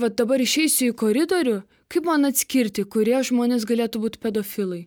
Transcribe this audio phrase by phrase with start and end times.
[0.00, 4.84] va dabar išeisiu į koridorių, kaip man atskirti, kurie žmonės galėtų būti pedofilai?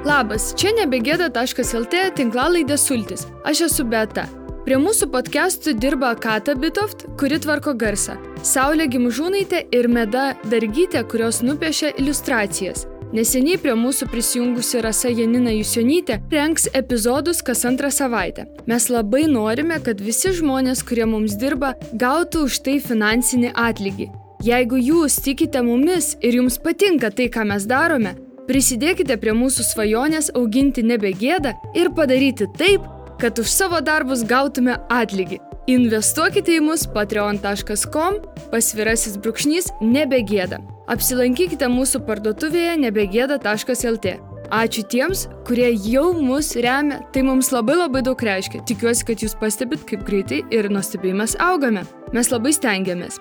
[0.00, 3.28] Labas, čia nebegėda.lt tinklalaidė Sultis.
[3.46, 4.26] Aš esu Beta.
[4.60, 11.40] Prie mūsų podcastų dirba Kata Bitoft, kuri tvarko garsą, Saulė Gimžūnaitė ir Meda Dargytė, kurios
[11.40, 12.84] nupiešia iliustracijas.
[13.16, 18.44] Neseniai prie mūsų prisijungusi Rasa Janina Jusionytė renks epizodus kas antrą savaitę.
[18.68, 24.12] Mes labai norime, kad visi žmonės, kurie mums dirba, gautų už tai finansinį atlygį.
[24.44, 28.18] Jeigu jūs tikite mumis ir jums patinka tai, ką mes darome,
[28.50, 32.82] Prisidėkite prie mūsų svajonės auginti nebegėdą ir padaryti taip,
[33.20, 35.38] kad už savo darbus gautume atlygį.
[35.68, 38.16] Investuokite į mus patreon.com
[38.50, 40.58] pasvirasis brūkšnys nebegėda.
[40.90, 44.16] Apsilankykite mūsų parduotuvėje nebegėda.lt.
[44.50, 48.64] Ačiū tiems, kurie jau mus remia, tai mums labai labai daug reiškia.
[48.66, 51.84] Tikiuosi, kad jūs pastebit, kaip greitai ir nuostabiai mes augame.
[52.16, 53.20] Mes labai stengiamės.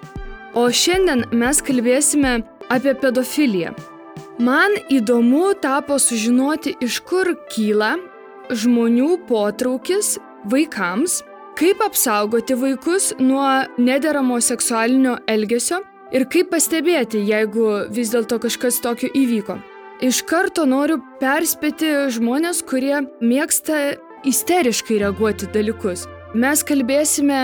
[0.58, 2.40] O šiandien mes kalbėsime
[2.74, 3.76] apie pedofiliją.
[4.42, 7.98] Man įdomu tapo sužinoti, iš kur kyla
[8.50, 10.18] žmonių potraukis
[10.50, 11.22] vaikams,
[11.60, 13.46] kaip apsaugoti vaikus nuo
[13.78, 15.82] nederamo seksualinio elgesio
[16.16, 19.60] ir kaip pastebėti, jeigu vis dėlto kažkas tokio įvyko.
[20.00, 26.06] Iš karto noriu perspėti žmonės, kurie mėgsta isteriškai reaguoti dalykus.
[26.34, 27.42] Mes kalbėsime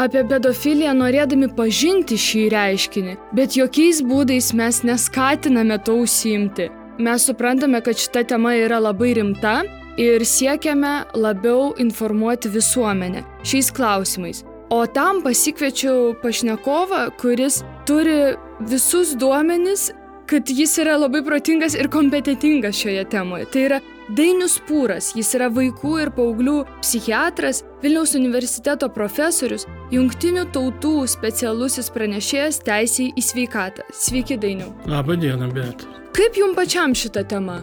[0.00, 6.70] apie pedofiliją norėdami pažinti šį reiškinį, bet jokiais būdais mes neskatiname to užsiimti.
[7.04, 9.60] Mes suprantame, kad šita tema yra labai rimta
[9.96, 14.44] ir siekiame labiau informuoti visuomenę šiais klausimais.
[14.70, 19.92] O tam pasikviečiau pašnekovą, kuris turi visus duomenis,
[20.26, 23.46] kad jis yra labai protingas ir kompetitingas šioje temoje.
[23.52, 23.80] Tai yra
[24.16, 32.60] Dainius Pūras, jis yra vaikų ir paauglių psichiatras, Vilniaus universiteto profesorius, Junktinių tautų specialusis pranešėjas
[32.66, 33.88] teisėjai į sveikatą.
[33.92, 34.72] Sveiki, Dainiu.
[34.88, 35.86] Labą dieną, bet.
[36.16, 37.62] Kaip jums pačiam šita tema?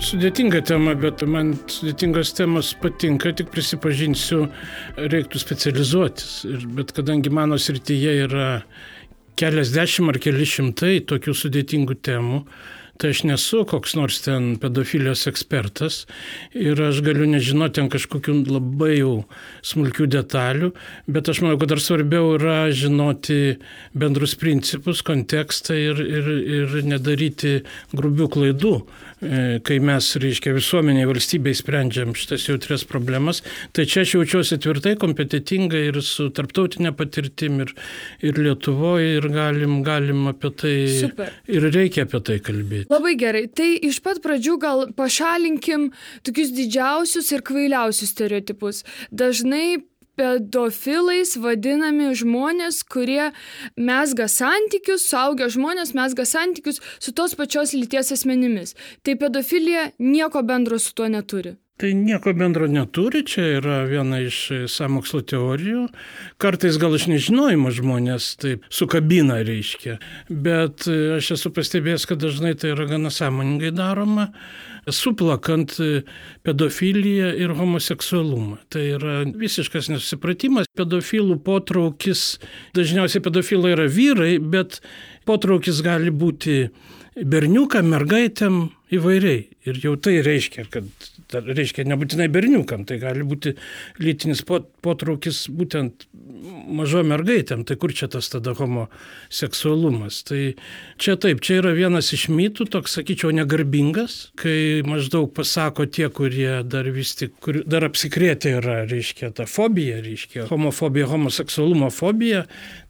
[0.00, 4.46] Sudėtinga tema, bet man sudėtingos temos patinka, tik prisipažinsiu,
[4.96, 6.30] reiktų specializuotis.
[6.48, 8.46] Ir, bet kadangi mano srityje yra
[9.40, 12.40] keliasdešimt ar keli šimtai tokių sudėtingų temų,
[13.00, 16.02] tai aš nesu koks nors ten pedofilijos ekspertas
[16.56, 19.14] ir aš galiu nežinoti ten kažkokių labai jau
[19.64, 20.72] smulkių detalių,
[21.08, 23.56] bet aš manau, kad dar svarbiau yra žinoti
[23.96, 26.28] bendrus principus, kontekstą ir, ir,
[26.58, 27.60] ir nedaryti
[27.96, 28.74] grubių klaidų,
[29.20, 33.42] kai mes, reiškia, visuomeniai, valstybei sprendžiam šitas jautrias problemas.
[33.76, 37.74] Tai čia aš jaučiuosi tvirtai, kompetitingai ir su tarptautinė patirtim ir,
[38.24, 41.34] ir Lietuvoje ir galim, galim apie tai Super.
[41.50, 42.88] ir reikia apie tai kalbėti.
[42.92, 43.44] Labai gerai.
[43.52, 45.90] Tai iš pat pradžių gal pašalinkim
[46.26, 48.84] tokius didžiausius ir kvailiausius stereotipus.
[49.12, 49.82] Dažnai
[50.20, 53.30] pedofilais vadinami žmonės, kurie
[53.80, 58.76] mesga santykius, saugia žmonės mesga santykius su tos pačios lyties asmenimis.
[59.02, 61.56] Tai pedofilija nieko bendro su tuo neturi.
[61.80, 65.86] Tai nieko bendro neturi, čia yra viena iš samokslo teorijų.
[66.42, 69.96] Kartais gal iš nežinojimo žmonės taip sukabina reiškia,
[70.28, 74.28] bet aš esu pastebėjęs, kad dažnai tai yra gana sąmoningai daroma,
[74.94, 75.76] suplakant
[76.46, 78.58] pedofiliją ir homoseksualumą.
[78.72, 80.68] Tai yra visiškas nesusipratimas.
[80.78, 82.38] Pedofilų potraukis,
[82.76, 84.80] dažniausiai pedofilai yra vyrai, bet
[85.28, 86.62] potraukis gali būti
[87.20, 89.46] berniukam, mergaitėm įvairiai.
[89.68, 90.86] Ir jau tai reiškia, kad
[91.44, 93.52] reiškia nebūtinai berniukam, tai gali būti
[94.00, 96.06] lytinis potraukis būtent
[96.70, 100.22] mažo mergaitėm, tai kur čia tas tada homoseksualumas.
[100.28, 100.40] Tai
[101.00, 106.62] čia taip, čia yra vienas iš mitų, toks, sakyčiau, negarbingas, kai maždaug pasako tie, kurie
[106.64, 112.46] dar vis tik, kur, dar apsikrėtė yra, reiškia, ta fobija, reiškia, homofobija, homoseksualumo fobija,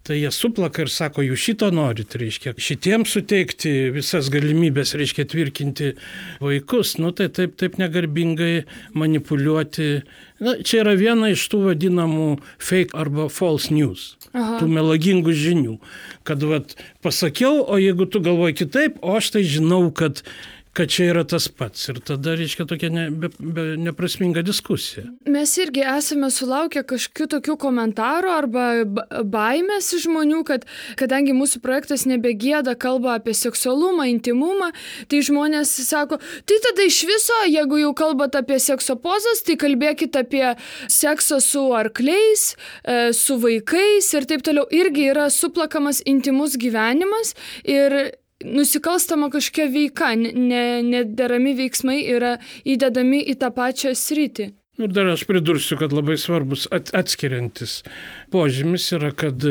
[0.06, 5.92] tai jie suplaka ir sako, jūs šito norit, reiškia, šitiems suteikti visas galimybės, reiškia, tvirkinti
[6.60, 8.64] vaikus, nu tai taip, taip negarbingai
[8.94, 10.02] manipuliuoti.
[10.40, 14.60] Na, čia yra viena iš tų vadinamų fake arba false news, Aha.
[14.60, 15.78] tų melagingų žinių,
[16.24, 20.22] kad vat, pasakiau, o jeigu tu galvoji kitaip, o aš tai žinau, kad
[20.72, 21.88] kad čia yra tas pats.
[21.90, 25.04] Ir tada, reiškia, tokia ne, be, be, neprasminga diskusija.
[25.30, 28.66] Mes irgi esame sulaukę kažkokių tokių komentarų arba
[29.26, 30.66] baimės žmonių, kad
[31.00, 34.70] kadangi mūsų projektas nebegėda kalba apie seksualumą, intimumą,
[35.10, 40.16] tai žmonės sako, tai tada iš viso, jeigu jau kalbat apie sekso pozas, tai kalbėkit
[40.22, 40.46] apie
[40.86, 44.68] seksą su arkliais, e, su vaikais ir taip toliau.
[44.70, 47.34] Irgi yra suplakamas intimus gyvenimas
[47.66, 48.14] ir
[48.44, 54.50] nusikalstama kažkokia veika, nederami veiksmai yra įdedami į tą pačią sritį.
[54.80, 57.82] Nu, ir dar aš pridursiu, kad labai svarbus atskiriantis
[58.32, 59.44] požymis yra, kad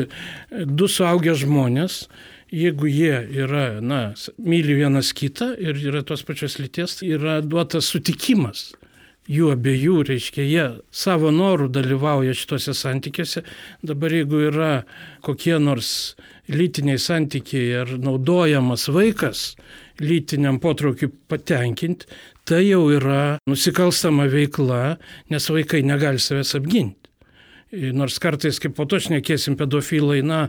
[0.50, 2.02] du suaugę žmonės,
[2.50, 3.14] jeigu jie
[3.44, 4.00] yra, na,
[4.42, 8.72] myli vienas kitą ir yra tos pačios lyties, yra duotas sutikimas
[9.30, 13.44] jų abiejų, reiškia, jie savo norų dalyvauja šituose santykiuose.
[13.86, 14.70] Dabar jeigu yra
[15.22, 16.16] kokie nors
[16.50, 19.54] lytiniai santykiai ar naudojamas vaikas
[20.00, 22.06] lytiniam potraukiu patenkinti,
[22.44, 24.96] tai jau yra nusikalstama veikla,
[25.30, 26.99] nes vaikai negali savęs apginti.
[27.70, 30.40] Nors kartais, kaip po to šnekėsim, pedofilai, na,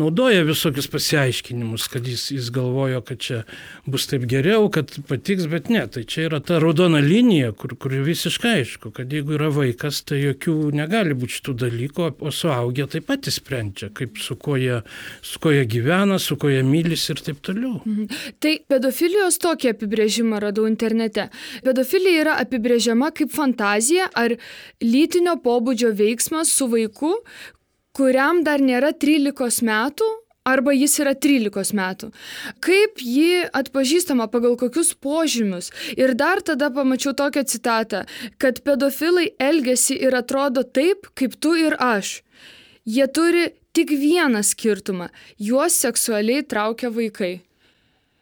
[0.00, 3.40] naudoja visokius pasiaiškinimus, kad jis, jis galvojo, kad čia
[3.84, 5.82] bus taip geriau, kad patiks, bet ne.
[5.92, 10.22] Tai čia yra ta raudona linija, kur, kur visiškai aišku, kad jeigu yra vaikas, tai
[10.22, 14.80] jokių negali būti šitų dalykų, o suaugę taip pat įsprendžia, kaip su kuo, jie,
[15.20, 17.82] su kuo jie gyvena, su kuo jie mylis ir taip toliau.
[17.84, 18.08] Mhm.
[18.40, 21.28] Tai pedofilijos tokį apibrėžimą radau internete.
[21.66, 24.38] Pedofilija yra apibrėžiama kaip fantazija ar
[24.80, 27.16] lytinio pobūdžio veiksmas su vaiku,
[27.96, 30.08] kuriam dar nėra 13 metų
[30.50, 32.10] arba jis yra 13 metų.
[32.64, 35.70] Kaip jį atpažįstama pagal kokius požymius.
[35.96, 38.04] Ir dar tada pamačiau tokią citatą,
[38.40, 42.20] kad pedofilai elgesi ir atrodo taip, kaip tu ir aš.
[42.88, 45.10] Jie turi tik vieną skirtumą-
[45.48, 47.40] juos seksualiai traukia vaikai.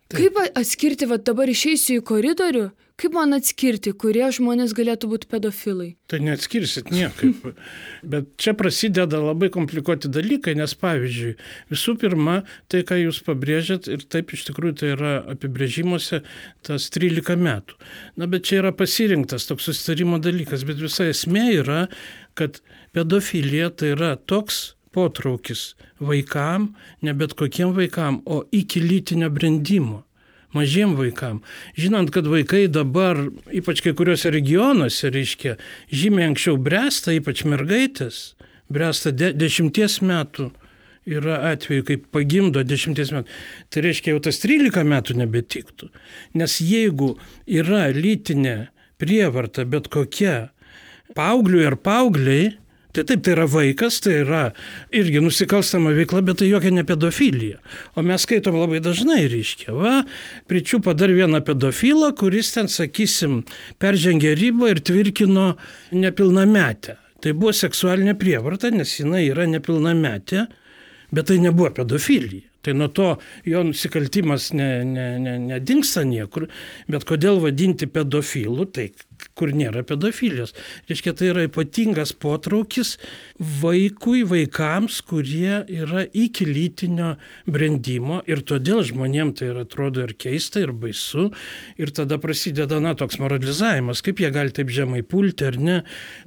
[0.08, 0.18] Taip.
[0.18, 5.92] Kaip atskirti, va dabar išeisiu į koridorių Kaip man atskirti, kurie žmonės galėtų būti pedofilai?
[6.10, 7.44] Tai neatskirsit niekaip.
[8.14, 11.36] Bet čia prasideda labai komplikuoti dalykai, nes pavyzdžiui,
[11.70, 16.24] visų pirma, tai, ką jūs pabrėžėt, ir taip iš tikrųjų tai yra apibrėžimuose
[16.66, 17.78] tas 13 metų.
[18.18, 21.84] Na, bet čia yra pasirinktas toks susitarimo dalykas, bet visa esmė yra,
[22.34, 22.58] kad
[22.98, 26.72] pedofilija tai yra toks potraukis vaikam,
[27.06, 30.02] ne bet kokiem vaikam, o iki lytinio brendimo
[30.56, 31.42] mažiem vaikam.
[31.78, 33.20] Žinant, kad vaikai dabar,
[33.54, 35.56] ypač kai kuriuose regionuose, reiškia,
[35.92, 38.22] žymiai anksčiau bręsta, ypač mergaitės,
[38.72, 40.50] bręsta de dešimties metų.
[41.08, 43.36] Yra atveju, kai pagimdo dešimties metų.
[43.72, 45.88] Tai reiškia, jau tas 13 metų nebetiktų.
[46.36, 47.14] Nes jeigu
[47.48, 48.68] yra lytinė
[49.00, 50.50] prievarta bet kokia
[51.16, 52.52] paaugliui ar paaugliai,
[52.98, 54.40] Tai taip, tai yra vaikas, tai yra
[54.90, 57.60] irgi nusikalstama veikla, bet tai jokia ne pedofilija.
[57.94, 59.92] O mes skaitom labai dažnai, reiškia, va,
[60.50, 63.44] pričiupa dar vieną pedofilą, kuris ten, sakysim,
[63.78, 65.52] peržengė ribą ir tvirkino
[65.94, 66.96] nepilnametę.
[67.22, 70.48] Tai buvo seksualinė prievarta, nes jinai yra nepilnametė,
[71.14, 72.48] bet tai nebuvo pedofilija.
[72.66, 73.12] Tai nuo to
[73.46, 76.50] jo nusikaltimas nedingsta ne, ne, ne niekur,
[76.90, 78.90] bet kodėl vadinti pedofilu, tai
[79.38, 80.54] kur nėra pedofilijos.
[80.90, 82.96] Reiškia, tai yra ypatingas potraukis
[83.38, 87.14] vaikui, vaikams, kurie yra iki lytinio
[87.46, 91.28] brendimo ir todėl žmonėm tai yra, atrodo ir keista, ir baisu.
[91.78, 95.78] Ir tada prasideda, na, toks moralizavimas, kaip jie gali taip žemai pulti ar ne.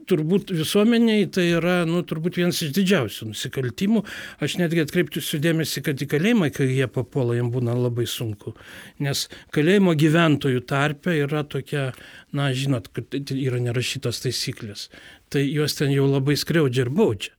[0.09, 4.05] Turbūt visuomeniai tai yra, nu, turbūt vienas iš didžiausių nusikaltimų.
[4.43, 8.55] Aš netgi atkreiptų sudėmėsi, kad į kalėjimą, kai jie papuola, jiems būna labai sunku.
[9.03, 11.91] Nes kalėjimo gyventojų tarpe yra tokia,
[12.35, 14.87] na, žinot, kad yra nerašytos taisyklės,
[15.29, 17.35] tai juos ten jau labai skriaudžia ir baudžia.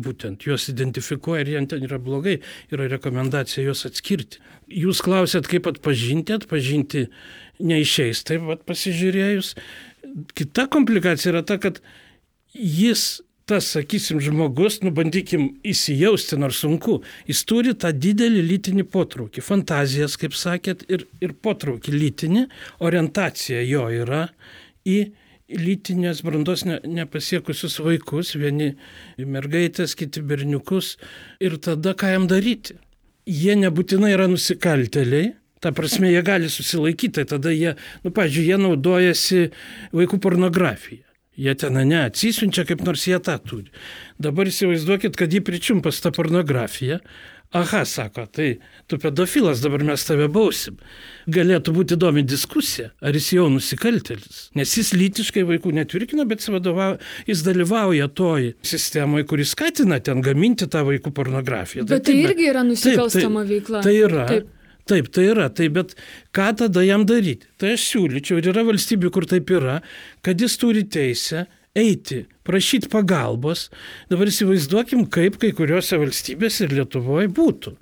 [0.00, 2.38] Būtent juos identifikuoja ir jiems ten yra blogai,
[2.72, 4.38] yra rekomendacija juos atskirti.
[4.70, 7.08] Jūs klausėt, kaip atpažinti, atpažinti
[7.58, 9.56] neišeis, taip pat pasižiūrėjus.
[10.38, 11.82] Kita komplikacija yra ta, kad
[12.54, 13.20] jis
[13.50, 20.14] tas, sakysim, žmogus, nu bandykim įsijausti, nors sunku, jis turi tą didelį lytinį potraukį, fantazijas,
[20.20, 22.44] kaip sakėt, ir, ir potraukį lytinį,
[22.86, 24.28] orientacija jo yra
[24.88, 25.00] į
[25.50, 28.74] lytinės brandos ne, nepasiekusius vaikus, vieni
[29.18, 30.94] mergaitės, kiti berniukus,
[31.42, 32.78] ir tada ką jam daryti?
[33.26, 38.58] Jie nebūtinai yra nusikalteliai, Ta prasme, jie gali susilaikyti, tai tada jie, nu, pažiūrėjau, jie
[38.62, 39.40] naudojasi
[39.92, 41.04] vaikų pornografiją.
[41.40, 43.68] Jie ten neatsisiunčia, kaip nors jie tą turi.
[44.20, 46.98] Dabar įsivaizduokit, kad jį pričumpas tą pornografiją.
[47.50, 50.76] Aha, sako, tai tu pedofilas, dabar mes tave bausim.
[51.34, 54.44] Galėtų būti įdomi diskusija, ar jis jau nusikaltelis.
[54.54, 56.92] Nes jis lytiškai vaikų netvirkina, bet jis, vadovau,
[57.26, 61.88] jis dalyvauja toj sistemoje, kuris skatina ten gaminti tą vaikų pornografiją.
[61.90, 63.84] Bet tai, tai irgi yra nusikalstama taip, tai, veikla.
[63.88, 64.30] Tai yra.
[64.30, 64.56] Taip.
[64.90, 65.92] Taip, tai yra, tai bet
[66.34, 67.50] ką tada jam daryti?
[67.60, 69.80] Tai aš siūlyčiau, ir yra valstybių, kur taip yra,
[70.24, 71.44] kad jis turi teisę
[71.80, 73.68] eiti, prašyti pagalbos.
[74.12, 77.76] Dabar įsivaizduokim, kaip kai kuriuose valstybėse ir Lietuvoje būtų.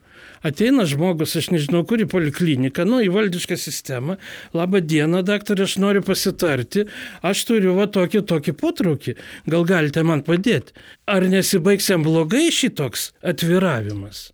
[0.46, 4.18] Ateina žmogus, aš nežinau, kuri polikliniką, nu, į valdišką sistemą.
[4.54, 6.86] Labą dieną, daktarė, aš noriu pasitarti,
[7.26, 9.16] aš turiu va tokį, tokį potraukį,
[9.50, 10.76] gal galite man padėti.
[11.10, 14.28] Ar nesibaigs jam blogai šitoks atviravimas?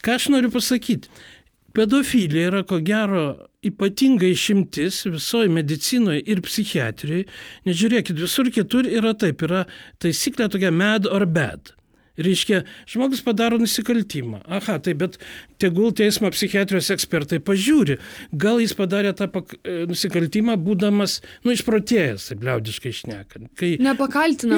[0.00, 1.10] Ką aš noriu pasakyti?
[1.76, 3.24] Pedofilija yra ko gero
[3.66, 7.26] ypatinga išimtis visoje medicinoje ir psichiatrijoje.
[7.68, 9.66] Nežiūrėkit, visur kitur yra taip, yra
[10.00, 11.75] taisyklė tokia mad or bad.
[12.16, 14.40] Reiškia, žmogus padaro nusikaltimą.
[14.48, 15.18] Aha, tai bet
[15.60, 17.98] tegul teismo psichiatrijos ekspertai pažiūri,
[18.32, 23.50] gal jis padarė tą pak, e, nusikaltimą, būdamas, nu, išprotėjęs, taip liaudiškai išnekant.
[23.60, 23.74] Kai.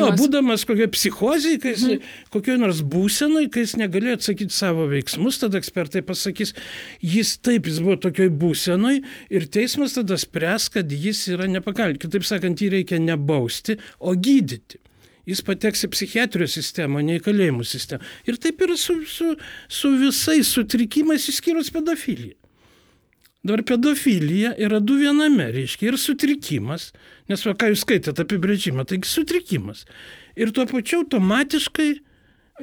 [0.04, 2.16] Jo, būdamas kokioje psichozėje, kai jis, mhm.
[2.34, 6.54] kokioje nors būsenai, kai jis negalėjo atsakyti savo veiksmus, tada ekspertai pasakys,
[7.02, 8.98] jis taip, jis buvo tokioj būsenai
[9.34, 12.02] ir teismas tada spręs, kad jis yra nepakaltinamas.
[12.02, 14.80] Kitaip sakant, jį reikia nebausti, o gydyti
[15.28, 18.04] jis pateks į psichiatrijos sistemą, ne į kalėjimų sistemą.
[18.28, 19.34] Ir taip yra su, su,
[19.68, 22.36] su visais sutrikimais, išskyrus pedofiliją.
[23.46, 26.90] Dabar pedofilija yra du viename, reiškia, ir sutrikimas,
[27.30, 29.84] nes va, ką jūs skaitėte apibrėžimą, taigi sutrikimas.
[30.38, 31.90] Ir tuo pačiu automatiškai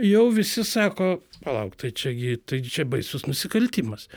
[0.04, 2.12] jau visi sako, palauk, tai čia,
[2.44, 4.10] tai čia baisus nusikaltimas.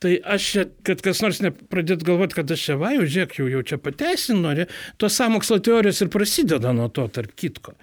[0.00, 3.48] Tai aš čia, kad kas nors nepradėt galvoti, kad aš čia va, jau žiūrėk, jau,
[3.52, 4.64] jau čia pateisinu, nori,
[4.96, 7.74] tos samokslo teorijos ir prasideda nuo to, tarp kitko.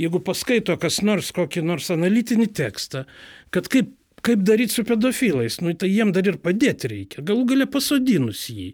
[0.00, 3.04] Jeigu paskaito kas nors kokį nors analitinį tekstą,
[3.52, 3.92] kad kaip,
[4.24, 8.70] kaip daryti su pedofilais, nu, tai jiem dar ir padėti reikia, galų gale pasodinus jį,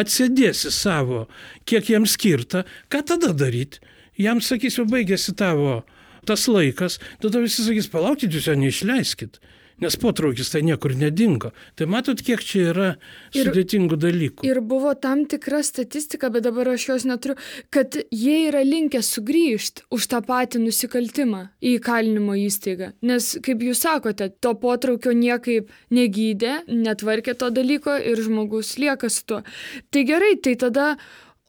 [0.00, 1.26] atsėdėsi savo,
[1.68, 3.84] kiek jam skirta, ką tada daryti?
[4.16, 5.82] Jam sakysiu, baigėsi tavo
[6.24, 9.42] tas laikas, tada visi sakys, palaukit, jūs jo neišleiskit
[9.80, 11.52] nes potraukis tai niekur nedingo.
[11.78, 12.88] Tai matot, kiek čia yra
[13.32, 14.46] ir, sudėtingų dalykų.
[14.48, 17.36] Ir buvo tam tikra statistika, bet dabar aš jos neturiu,
[17.72, 22.92] kad jie yra linkę sugrįžti už tą patį nusikaltimą į įkalinimo įstaigą.
[23.06, 29.26] Nes, kaip jūs sakote, to potraukio niekaip negydė, netvarkė to dalyko ir žmogus lieka su
[29.26, 29.42] tuo.
[29.90, 30.94] Tai gerai, tai tada,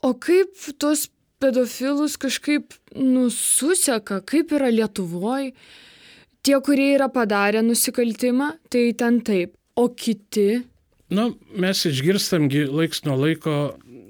[0.01, 1.09] o kaip tos
[1.41, 5.55] pedofilus kažkaip nususeka, kaip yra Lietuvoje?
[6.41, 9.55] Tie, kurie yra padarę nusikaltimą, tai ten taip.
[9.75, 10.63] O kiti?
[11.11, 13.55] Na, mes išgirstamgi laiks nuo laiko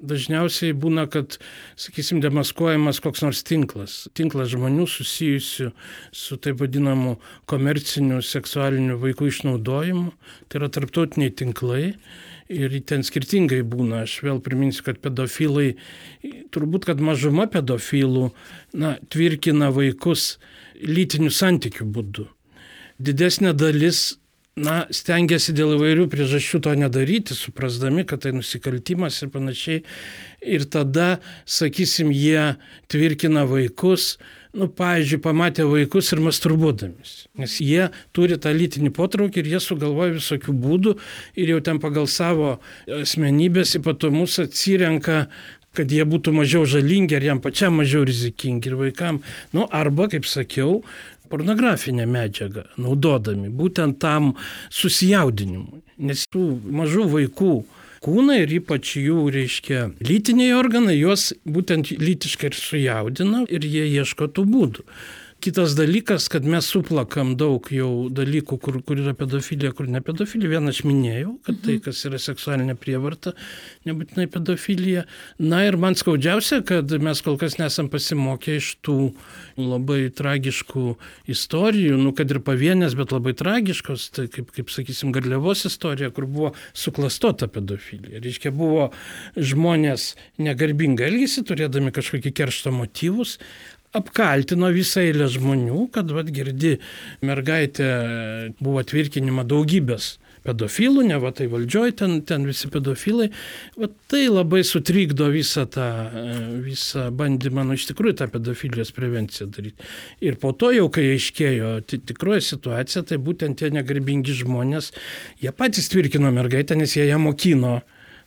[0.05, 1.37] dažniausiai būna, kad,
[1.79, 4.07] sakysim, demaskuojamas koks nors tinklas.
[4.17, 5.69] Tinklas žmonių susijusių
[6.15, 7.17] su taip vadinamu
[7.49, 10.11] komerciniu seksualiniu vaikų išnaudojimu.
[10.49, 11.83] Tai yra tarptautiniai tinklai.
[12.51, 14.03] Ir ten skirtingai būna.
[14.05, 15.75] Aš vėl priminsiu, kad pedofilai,
[16.51, 18.31] turbūt, kad mažuma pedofilų,
[18.75, 20.35] na, tvirkina vaikus
[20.81, 22.27] lytinių santykių būdu.
[23.01, 24.21] Didesnė dalis
[24.59, 29.83] na, stengiasi dėl įvairių priežasčių to nedaryti, suprasdami, kad tai nusikaltimas ir panašiai.
[30.43, 32.57] Ir tada, sakysim, jie
[32.91, 34.17] tvirkina vaikus,
[34.57, 37.13] nu, pavyzdžiui, pamatė vaikus ir masturbuodamis.
[37.39, 40.97] Nes jie turi tą lytinį potraukį ir jie sugalvoja visokių būdų
[41.39, 42.57] ir jau ten pagal savo
[43.01, 45.25] asmenybės ypatumus atsirenka
[45.71, 49.21] kad jie būtų mažiau žalingi ar jam pačiam mažiau rizikingi ir vaikam.
[49.55, 50.81] Nu, arba, kaip sakiau,
[51.31, 54.33] pornografinę medžiagą naudodami būtent tam
[54.67, 55.79] susijaudinimui.
[56.03, 56.43] Nes tų
[56.81, 57.53] mažų vaikų
[58.01, 64.31] kūnai ir ypač jų, reiškia, lytiniai organai, juos būtent lytiškai ir sujaudina ir jie ieško
[64.35, 64.87] tų būdų.
[65.41, 70.51] Kitas dalykas, kad mes suplakam daug jau dalykų, kur, kur yra pedofilija, kur ne pedofilija.
[70.51, 71.81] Vieną aš minėjau, kad tai, mhm.
[71.87, 73.33] kas yra seksualinė prievarta,
[73.89, 75.07] nebūtinai pedofilija.
[75.41, 78.99] Na ir man skaudžiausia, kad mes kol kas nesam pasimokę iš tų
[79.57, 80.85] labai tragiškų
[81.33, 86.29] istorijų, nu kad ir pavienės, bet labai tragiškos, tai kaip, kaip sakysim, Garliavos istorija, kur
[86.29, 88.21] buvo suklastota pedofilija.
[88.21, 88.91] Reiškia, buvo
[89.33, 93.39] žmonės negarbingai elgesi, turėdami kažkokį keršto motyvus,
[93.97, 96.77] apkaltino visą eilę žmonių, kad, vad, girdi,
[97.25, 97.91] mergaitė
[98.61, 103.27] buvo tvirkinima daugybės pedofilų, ne va tai valdžioj, ten, ten visi pedofilai.
[103.77, 105.87] Va tai labai sutrikdo visą tą
[106.65, 109.89] visą bandymą, nu iš tikrųjų tą pedofilijos prevenciją daryti.
[110.25, 114.91] Ir po to jau, kai aiškėjo tikroji situacija, tai būtent tie negarbingi žmonės,
[115.43, 117.79] jie patys tvirkino mergaitę, nes jie ją mokino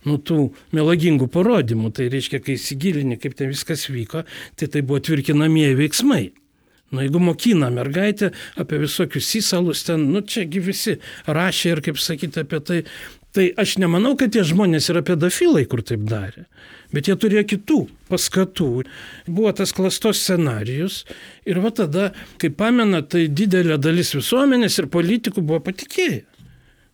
[0.08, 1.92] nu, tų melagingų parodymų.
[1.96, 4.25] Tai reiškia, kai įsigilini, kaip ten viskas vyko,
[4.58, 6.25] tai tai buvo tvirkinamieji veiksmai.
[6.94, 8.30] Nu, jeigu mokina mergaitė
[8.61, 12.80] apie visokius įsalus, ten, nu, čiagi visi rašė ir, kaip sakyti, apie tai,
[13.34, 16.44] tai aš nemanau, kad tie žmonės yra pedofilai, kur taip darė.
[16.94, 17.78] Bet jie turėjo kitų
[18.12, 18.68] paskatų.
[19.26, 21.00] Buvo tas klastos scenarius
[21.49, 26.23] ir va tada, kaip pamena, tai didelė dalis visuomenės ir politikų buvo patikėję.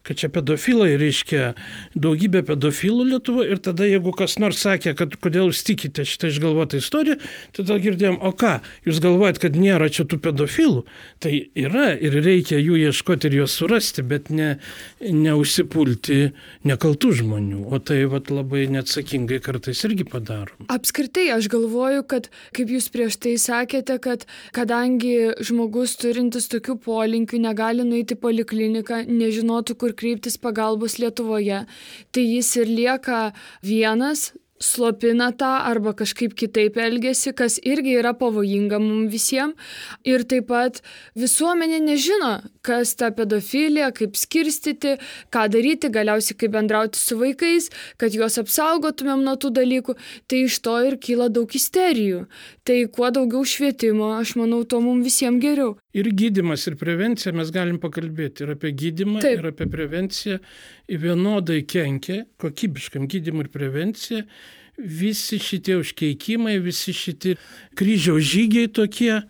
[0.07, 1.52] Kad čia pedofilai, reiškia
[1.99, 6.80] daugybė pedofilų Lietuvoje ir tada jeigu kas nors sakė, kad kodėl jūs tikite šitą išgalvotą
[6.80, 7.19] istoriją,
[7.57, 8.57] tada girdėjom, o ką,
[8.88, 10.85] jūs galvojat, kad nėra čia tų pedofilų,
[11.21, 14.54] tai yra ir reikia jų ieškoti ir juos surasti, bet ne,
[15.04, 16.30] neužsipulti
[16.69, 20.69] nekaltų žmonių, o tai vat, labai neatsakingai kartais irgi padarom.
[20.73, 24.25] Apskritai, aš galvoju, kad, kaip jūs prieš tai sakėte, kad
[24.57, 31.65] kadangi žmogus turintis tokių polinkių negali nueiti polikliniką, nežinotų, kur kreiptis pagalbos Lietuvoje,
[32.13, 33.21] tai jis ir lieka
[33.63, 39.57] vienas slopina tą arba kažkaip kitaip elgesi, kas irgi yra pavojinga mums visiems.
[40.05, 40.83] Ir taip pat
[41.19, 42.33] visuomenė nežino,
[42.67, 44.97] kas ta pedofilija, kaip skirstyti,
[45.33, 49.97] ką daryti, galiausiai kaip bendrauti su vaikais, kad juos apsaugotumėm nuo tų dalykų.
[50.29, 52.26] Tai iš to ir kyla daug isterijų.
[52.69, 55.75] Tai kuo daugiau švietimo, aš manau, tuo mums visiems geriau.
[55.97, 59.40] Ir gydimas, ir prevencija, mes galim pakalbėti ir apie gydimą, Taip.
[59.40, 60.37] ir apie prevenciją.
[60.91, 64.25] Vienodai kenkia kokybiškam gydimui ir prevencijai
[64.81, 67.37] visi šitie užkeikimai, visi šitie
[67.79, 69.21] kryžiaus žygiai tokie.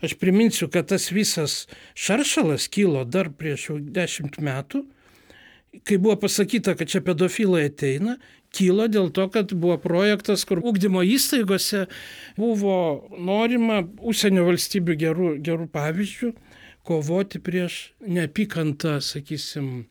[0.00, 4.86] Aš priminsiu, kad tas visas šaršalas kilo dar prieš dešimt metų,
[5.84, 8.16] kai buvo pasakyta, kad čia pedofilai ateina,
[8.56, 11.84] kilo dėl to, kad buvo projektas, kur ugdymo įstaigose
[12.40, 16.32] buvo norima užsienio valstybių gerų, gerų pavyzdžių
[16.88, 19.84] kovoti prieš neapykantą, sakysim,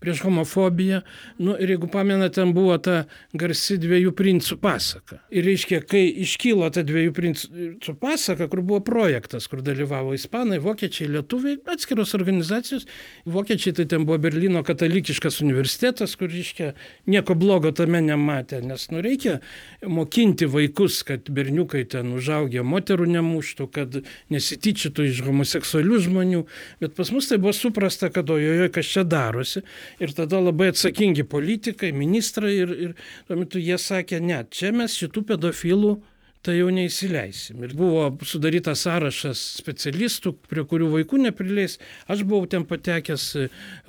[0.00, 1.02] prieš homofobiją.
[1.38, 3.04] Nu, ir jeigu pamena, ten buvo ta
[3.36, 5.20] garsi dviejų princų pasaka.
[5.32, 11.10] Ir reiškia, kai iškylo ta dviejų princų pasaka, kur buvo projektas, kur dalyvavo ispanai, vokiečiai,
[11.16, 12.86] lietuviai, atskiros organizacijos.
[13.28, 16.72] Vokiečiai tai ten buvo Berlyno katalikiškas universitetas, kur, reiškia,
[17.10, 19.38] nieko blogo tame nematė, nes nu reikia
[19.86, 24.00] mokinti vaikus, kad berniukai ten užaugę moterų nemuštų, kad
[24.32, 26.44] nesityčytų iš homoseksualių žmonių.
[26.82, 29.64] Bet pas mus tai buvo suprasta, kad ojojo, kas čia darosi.
[29.98, 32.94] Ir tada labai atsakingi politikai, ministrai ir, ir
[33.28, 35.98] tuo metu jie sakė, ne, čia mes šitų pedofilų
[36.46, 37.60] tai jau neįsileisim.
[37.66, 41.76] Ir buvo sudarytas sąrašas specialistų, prie kurių vaikų neprileis.
[42.08, 43.26] Aš buvau ten patekęs,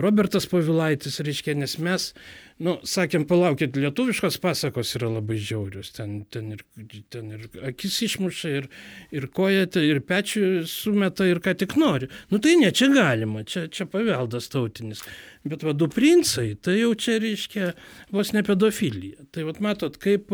[0.02, 2.10] Robertas Pavilaitis, reiškia, nes mes
[2.62, 5.92] nu, sakėm, palaukit, lietuviškos pasakos yra labai žiaurius.
[5.96, 6.64] Ten, ten, ir,
[7.14, 8.68] ten ir akis išmuša, ir,
[9.16, 12.12] ir koja, ir pečių sumeta, ir ką tik nori.
[12.32, 15.04] Nu tai ne, čia galima, čia, čia paveldas tautinis.
[15.48, 17.72] Bet va, du princai, tai jau čia reiškia
[18.14, 19.30] vos ne pedofilija.
[19.34, 20.30] Tai vad matot, kaip,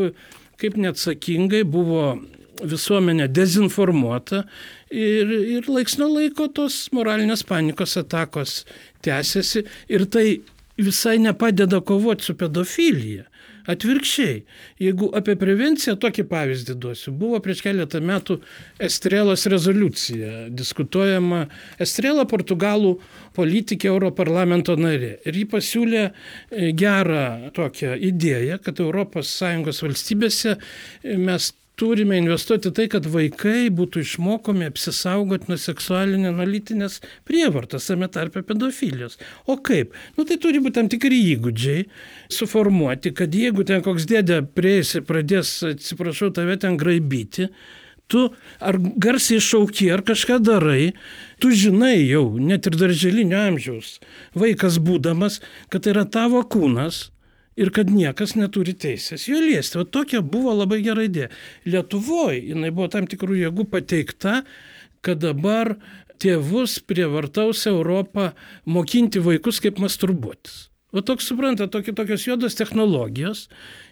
[0.59, 2.17] kaip neatsakingai buvo
[2.57, 4.43] visuomenė dezinformuota
[4.89, 8.63] ir, ir laiks nuo laiko tos moralinės panikos atakos
[9.05, 10.27] tęsiasi ir tai
[10.77, 13.25] visai nepadeda kovoti su pedofilija.
[13.67, 14.35] Atvirkščiai,
[14.79, 18.37] jeigu apie prevenciją tokį pavyzdį duosiu, buvo prieš keletą metų
[18.87, 21.41] Estrelos rezoliucija diskutuojama.
[21.83, 22.93] Estrela Portugalų
[23.35, 25.17] politikė Europarlamento narė.
[25.27, 30.55] Ir ji pasiūlė e, gerą tokią idėją, kad ES valstybėse
[31.27, 38.41] mes turime investuoti tai, kad vaikai būtų išmokomi apsisaugoti nuo seksualinio analitinės prievartos, tame tarpe
[38.45, 39.19] pedofilijos.
[39.45, 39.93] O kaip?
[40.17, 41.83] Nu tai turi būti tam tikri įgūdžiai
[42.33, 47.51] suformuoti, kad jeigu ten koks dėdė prieis ir pradės, atsiprašau, tave ten graibyti,
[48.09, 48.23] tu
[48.63, 50.95] ar garsiai šauki, ar kažką darai,
[51.43, 53.99] tu žinai jau, net ir darželinio amžiaus
[54.33, 57.11] vaikas būdamas, kad tai yra tavo kūnas,
[57.57, 59.81] ir kad niekas neturi teisės jo liesti.
[59.81, 61.31] O tokia buvo labai gera idėja.
[61.67, 64.41] Lietuvoje jinai buvo tam tikrų jėgų pateikta,
[65.01, 65.75] kad dabar
[66.21, 68.31] tėvus prievartaus Europą
[68.65, 70.67] mokinti vaikus kaip masturbuotis.
[70.95, 73.43] O toks supranta, tokie, tokios juodos technologijos,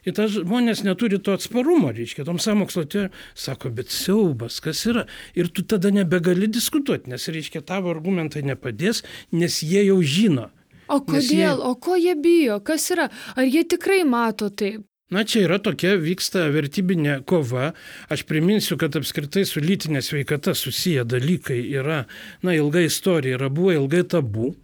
[0.08, 5.04] ir tas žmonės neturi to atsparumo, reiškia, tom samokslo tie sako, bet siaubas, kas yra.
[5.36, 9.04] Ir tu tada nebegali diskutuoti, nes, reiškia, tavo argumentai nepadės,
[9.36, 10.48] nes jie jau žino,
[10.88, 11.54] O kodėl, jie...
[11.54, 14.86] o ko jie bijo, kas yra, ar jie tikrai mato taip?
[15.14, 17.76] Na, čia yra tokia vyksta vertybinė kova.
[18.10, 22.04] Aš priminsiu, kad apskritai su lytinė sveikata susiję dalykai yra,
[22.42, 24.56] na, ilga istorija, yra buvo ilgai tabu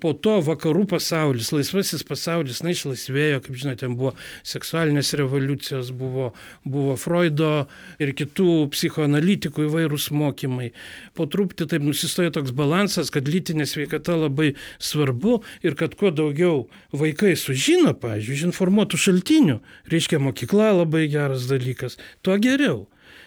[0.00, 4.14] po to vakarų pasaulis, laisvasis pasaulis, na, išlaisvėjo, kaip žinote, ten buvo
[4.46, 6.30] seksualinės revoliucijos, buvo,
[6.64, 7.66] buvo Freudo
[8.02, 10.70] ir kitų psichoanalitikų įvairūs mokymai.
[11.16, 16.66] Po truputį taip nusistojo toks balansas, kad lytinė sveikata labai svarbu ir kad kuo daugiau
[16.96, 19.60] vaikai sužino, pavyzdžiui, iš informuotų šaltinių,
[19.92, 22.86] reiškia mokykla labai geras dalykas, tuo geriau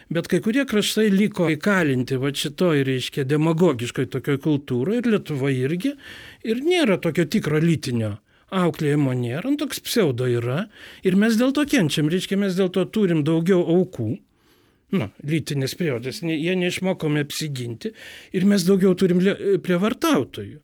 [0.09, 5.93] bet kai kurie kraštai liko įkalinti va šitoj, reiškia, demagogiškoj tokioj kultūroje ir Lietuva irgi,
[6.43, 8.17] ir nėra tokio tikro lytinio
[8.49, 10.63] auklėjimo nėra, toks pseudo yra,
[11.05, 14.15] ir mes dėl to kenčiam, reiškia, mes dėl to turim daugiau aukų,
[14.95, 17.93] nu, lytinės prievartos, jie neišmokome apsiginti
[18.35, 19.21] ir mes daugiau turim
[19.65, 20.59] prievartautojų.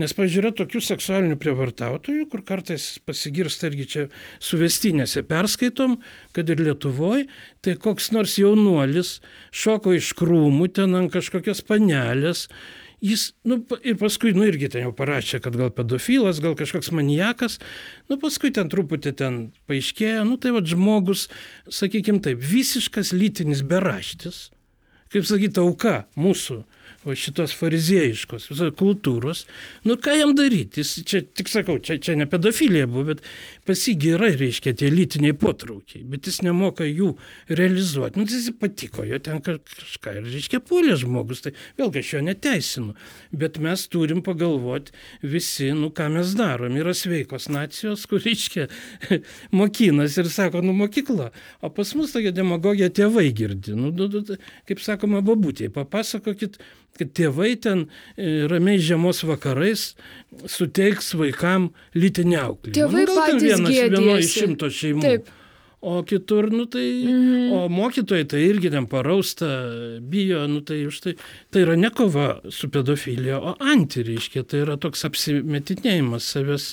[0.00, 4.04] Nes, pažiūrė, tokių seksualinių prievartautojų, kur kartais pasigirsta irgi čia
[4.44, 5.96] suvestinėse perskaitom,
[6.36, 7.26] kad ir Lietuvoje,
[7.64, 9.16] tai koks nors jaunuolis
[9.56, 12.46] šoko iš krūmų ten ant kažkokios panelės
[13.04, 17.58] jis, nu, ir paskui, nu, irgi ten jau parašė, kad gal pedofilas, gal kažkoks maniakas,
[18.10, 21.26] nu, paskui ten truputį ten paaiškėjo, nu, tai va žmogus,
[21.72, 24.46] sakykime taip, visiškas lytinis beraštis,
[25.12, 26.62] kaip sakyti, auka mūsų
[27.06, 29.44] va šitos fariziejiškos kultūros,
[29.86, 33.22] nu ką jam daryti, jis čia tik sakau, čia, čia ne pedofilija buvo, bet
[33.66, 37.12] pasigirai, reiškia, tie lytiniai potraukiai, bet jis nemoka jų
[37.48, 38.20] realizuoti.
[38.20, 42.96] Nu, jis patiko, jo ten kažką ir, reiškia, puolė žmogus, tai vėlgi aš jo neteisinu,
[43.36, 44.94] bet mes turim pagalvoti
[45.26, 46.78] visi, nu ką mes darom.
[46.78, 48.68] Yra sveikos nacijos, kur, reiškia,
[49.58, 53.76] mokinas ir sako, nu mokykla, o pas mus tokia demagogija tėvai girdi.
[53.76, 56.60] Nu, nu, nu, kaip sakoma, babutė, papasakokit
[56.96, 59.90] kad tėvai ten e, ramiai žiemos vakarais
[60.44, 62.76] suteiks vaikam lytinį auklėjimą.
[62.78, 65.04] Tėvai nu, patys vienas vieno iš šimto šeimų.
[65.06, 65.34] Taip.
[65.86, 67.52] O kitur, nu tai, mm.
[67.52, 69.46] o mokytojai tai irgi ten parausta,
[70.00, 71.12] bijo, nu tai už tai,
[71.52, 76.66] tai yra ne kova su pedofilija, o anti, reiškia, tai yra toks apsimetinėjimas savęs,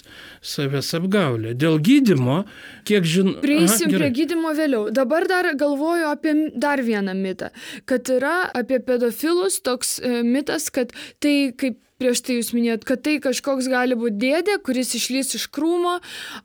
[0.54, 1.52] savęs apgaulė.
[1.60, 2.39] Dėl gydimo,
[2.88, 3.36] kiek žinau.
[3.43, 4.88] Prieisim Aha, prie gydimo vėliau.
[4.95, 7.52] Dabar dar galvoju apie dar vieną mitą,
[7.86, 13.03] kad yra apie pedofilus toks e, mitas, kad tai kaip prieš tai jūs minėjot, kad
[13.06, 15.99] tai kažkoks gali būti dėdė, kuris išlys iš krūmo,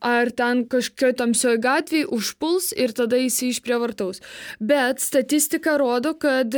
[0.04, 4.22] ar ten kažkokio tamsioje gatvėje užpuls ir tada jis išprievartaus.
[4.60, 6.54] Bet statistika rodo, kad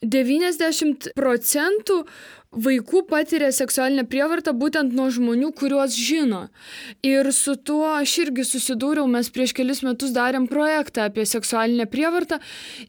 [0.00, 2.02] 90 procentų
[2.50, 6.48] vaikų patiria seksualinę prievartą būtent nuo žmonių, kuriuos žino.
[7.06, 12.40] Ir su tuo aš irgi susidūriau, mes prieš kelis metus darėm projektą apie seksualinę prievartą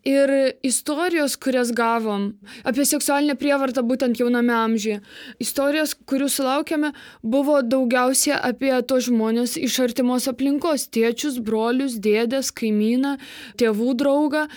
[0.01, 2.31] ir istorijos, kurias gavom
[2.65, 4.97] apie seksualinę prievartą būtent jauname amžiuje.
[5.37, 13.19] Istorijos, kurių sulaukėme, buvo daugiausia apie tos žmonės iš artimos aplinkos- tėčius, brolius, dėdės, kaimyną,
[13.61, 14.47] tėvų draugą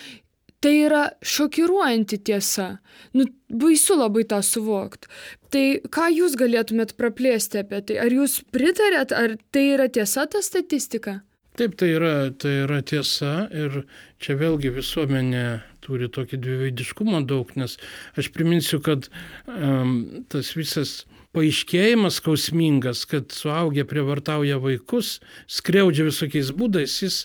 [0.65, 2.79] Tai yra šokiruojanti tiesa.
[3.13, 5.11] Nu, baisu labai tą suvokti.
[5.53, 7.99] Tai ką jūs galėtumėt praplėsti apie tai?
[8.01, 11.19] Ar jūs pritarėt, ar tai yra tiesa ta statistika?
[11.55, 13.85] Taip, tai yra, tai yra tiesa ir
[14.25, 15.45] čia vėlgi visuomenė
[15.85, 17.77] turi tokį dviveidiškumą daug, nes
[18.19, 19.11] aš priminsiu, kad
[19.47, 21.03] um, tas visas
[21.37, 27.25] paaiškėjimas skausmingas, kad suaugę prievartauja vaikus, skriaudžia visokiais būdais, jis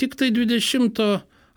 [0.00, 1.00] tik tai 20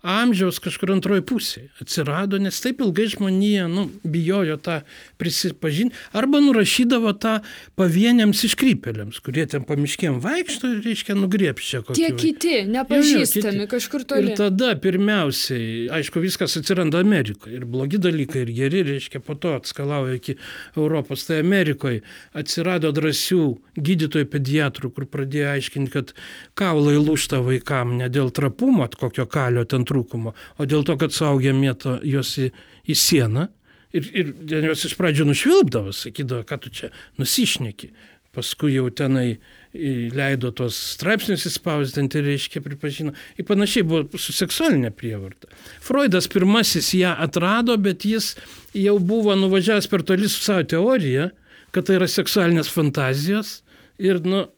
[0.04, 4.80] amžiaus kažkur antroji pusė atsirado, nes taip ilgai žmonija nu, bijojo tą
[5.20, 7.38] prisipažinti, arba nurašydavo tą
[7.78, 11.96] pavieniams iškrypėliams, kurie ten pamiškėm vaikšto ir, reiškia, nugriepščia kokį.
[11.98, 14.34] Tie kiti, nepažįstami, kažkur toli.
[14.34, 19.54] Ir tada pirmiausiai, aišku, viskas atsiranda Amerikoje ir blogi dalykai, ir geri, reiškia, po to
[19.56, 20.36] atskalauja iki
[20.76, 21.24] Europos.
[21.24, 22.02] Tai Amerikoje
[22.36, 23.42] atsirado drąsių
[23.80, 26.12] gydytojų pediatrų, kur pradėjo aiškinti, kad
[26.58, 31.54] kaulai lūšta vaikam ne dėl trapumo, kokio kalio ten trūkumo, o dėl to, kad suaugę
[31.56, 32.50] mėto juos į,
[32.90, 33.48] į sieną
[33.94, 34.10] ir,
[34.50, 37.92] ir jos iš pradžių nušvilpdavo, sakydavo, kad tu čia nusišneki.
[38.34, 39.36] Paskui jau tenai
[39.74, 43.14] leido tos straipsnius įspausdinti, reiškia, pripažino.
[43.38, 45.50] Ir panašiai buvo su seksualinė prievarta.
[45.82, 48.32] Freudas pirmasis ją atrado, bet jis
[48.74, 51.30] jau buvo nuvažiavęs per toli su savo teorija,
[51.74, 53.60] kad tai yra seksualinės fantazijos.
[54.02, 54.48] Ir, nu,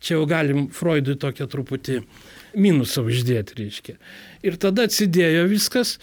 [0.00, 2.00] čia jau galim Freudui tokią truputį
[2.56, 3.96] minusą uždėti, reiškia.
[4.46, 5.96] Ir tada atsidėjo viskas.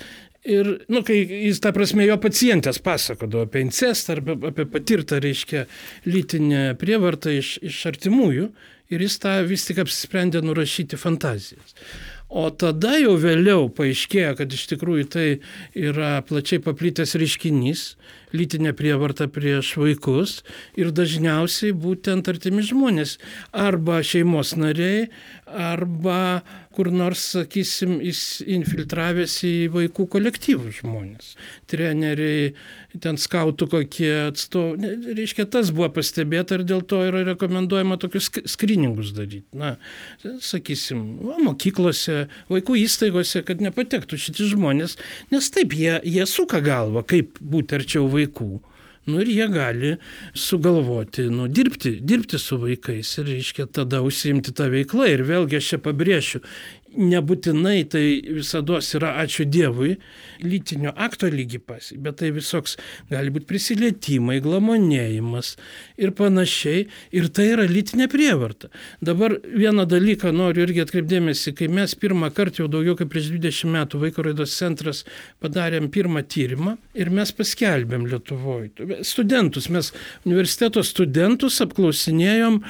[0.49, 5.65] Ir, nu, kai jis, ta prasme, jo pacientės pasakodavo apie incestą arba apie patirtą, reiškia,
[6.07, 8.47] lytinę prievartą iš, iš artimųjų,
[8.89, 11.75] ir jis tą vis tik apsisprendė nurašyti fantazijas.
[12.29, 15.27] O tada jau vėliau paaiškėjo, kad iš tikrųjų tai
[15.73, 17.81] yra plačiai paplitęs reiškinys,
[18.37, 20.35] lytinė prievarta prieš vaikus
[20.77, 23.15] ir dažniausiai būtent artimi žmonės,
[23.49, 25.07] arba šeimos nariai,
[25.49, 26.41] arba
[26.75, 31.33] kur nors, sakysim, infiltravęsi į vaikų kolektyvų žmonės.
[31.69, 32.53] Treneriai,
[33.03, 34.93] ten skautų kokie atstovai.
[35.17, 39.43] Reiškia, tas buvo pastebėta ir dėl to yra rekomenduojama tokius skriningus daryti.
[39.59, 39.73] Na,
[40.45, 44.95] sakysim, va, mokyklose, vaikų įstaigose, kad nepatektų šitie žmonės,
[45.33, 48.53] nes taip jie, jie suka galvą, kaip būti arčiau vaikų.
[49.09, 49.95] Nu ir jie gali
[50.37, 55.07] sugalvoti, nu, dirbti, dirbti su vaikais ir, reiškia, tada užsiimti tą veiklą.
[55.09, 56.43] Ir vėlgi aš čia pabrėšiu,
[56.97, 59.95] nebūtinai tai visada yra, ačiū Dievui,
[60.43, 62.77] lytinio akto lygi pasi, bet tai visoks
[63.11, 65.55] gali būti prisilietimai, glamonėjimas
[65.99, 66.87] ir panašiai.
[67.15, 68.69] Ir tai yra lytinė prievarta.
[69.05, 73.73] Dabar vieną dalyką noriu irgi atkreipdėmėsi, kai mes pirmą kartą jau daugiau kaip prieš 20
[73.73, 75.03] metų Vaiko raidos centras
[75.43, 79.03] padarėm pirmą tyrimą ir mes paskelbėm Lietuvoje.
[79.07, 79.91] Studentus, mes
[80.27, 82.61] universiteto studentus apklausinėjom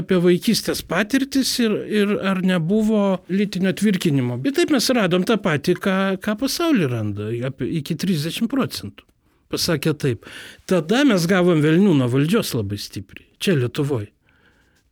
[0.00, 4.38] apie vaikystės patirtis ir, ir ar nebuvo lytinio tvirkinimo.
[4.42, 9.06] Bet taip mes radom tą patį, ką, ką pasaulyje randa, apie, iki 30 procentų.
[9.52, 10.26] Pasakė taip.
[10.66, 13.28] Tada mes gavom velnių nuo valdžios labai stipriai.
[13.42, 14.10] Čia Lietuvoje.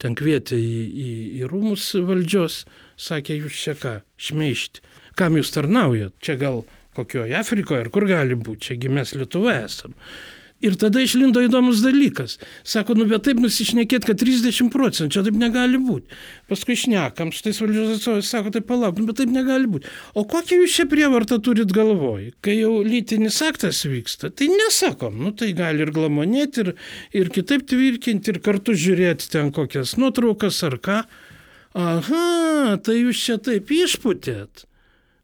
[0.03, 1.11] Ten kvietė į, į,
[1.41, 2.63] į rūmus valdžios,
[3.01, 4.83] sakė, jūs čia ką, šmeišti.
[5.19, 6.15] Kam jūs tarnaujat?
[6.23, 9.95] Čia gal kokioje Afrikoje ar kur gali būti, čiagi mes Lietuvoje esam.
[10.65, 12.39] Ir tada išlindo įdomus dalykas.
[12.65, 16.17] Sako, nu bet taip nusišnekėt, kad 30 procentų, čia taip negali būti.
[16.49, 19.91] Paskui šnekam, su tais valdžios atstovais sako, tai palauk, nu bet taip negali būti.
[20.17, 24.33] O kokią jūs čia prievartą turit galvoj, kai jau lytinis aktas vyksta?
[24.33, 26.75] Tai nesakom, nu tai gali ir glamonėti, ir,
[27.21, 31.01] ir kitaip tvirkinti, ir kartu žiūrėti ten kokias nuotraukas ar ką.
[31.75, 34.65] Aha, tai jūs čia taip išputėt.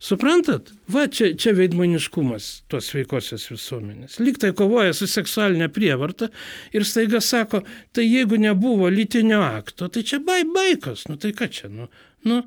[0.00, 0.70] Suprantat?
[0.88, 4.16] Va, čia, čia veidmaniškumas tos sveikosios visuomenės.
[4.24, 6.30] Liktai kovoja su seksualinė prievarta
[6.72, 7.60] ir staiga sako,
[7.92, 11.90] tai jeigu nebuvo lytinio akto, tai čia bai baikos, nu tai ką čia, nu,
[12.24, 12.38] nu,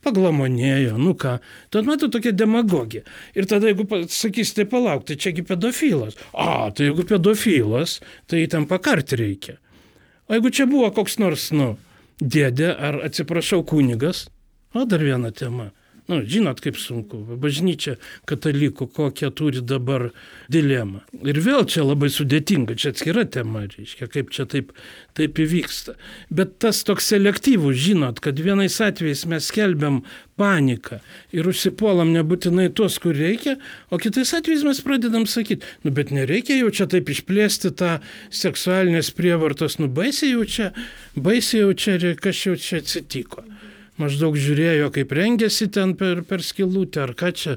[0.00, 1.34] paglamonėjo, nu ką.
[1.76, 3.04] Tad matau tokia demagogija.
[3.36, 6.16] Ir tada, jeigu sakysite, tai palauk, tai čiagi pedofilas.
[6.32, 9.58] A, tai jeigu pedofilas, tai ten pakarti reikia.
[10.32, 11.74] O jeigu čia buvo koks nors, nu,
[12.24, 14.30] dėdė ar atsiprašau, kunigas,
[14.72, 15.74] o dar viena tema
[16.10, 17.20] Nu, žinot, kaip sunku.
[17.38, 17.94] Bažnyčia
[18.26, 20.08] katalikų kokią turi dabar
[20.50, 21.04] dilemą.
[21.22, 24.72] Ir vėl čia labai sudėtinga, čia atskira tema, reiškia, kaip čia taip,
[25.14, 25.94] taip įvyksta.
[26.34, 30.00] Bet tas toks selektyvus, žinot, kad vienais atvejais mes skelbiam
[30.40, 30.98] paniką
[31.30, 33.54] ir užsipuolam nebūtinai tuos, kur reikia,
[33.94, 37.94] o kitais atvejais mes pradedam sakyti, nu bet nereikia jau čia taip išplėsti tą
[38.42, 40.72] seksualinės prievartos, nu baisiai jau čia,
[41.14, 43.46] baisiai jau čia, kas jau čia atsitiko
[44.00, 47.56] maždaug žiūrėjo, kaip rengėsi ten per, per skilutę, ar ką čia,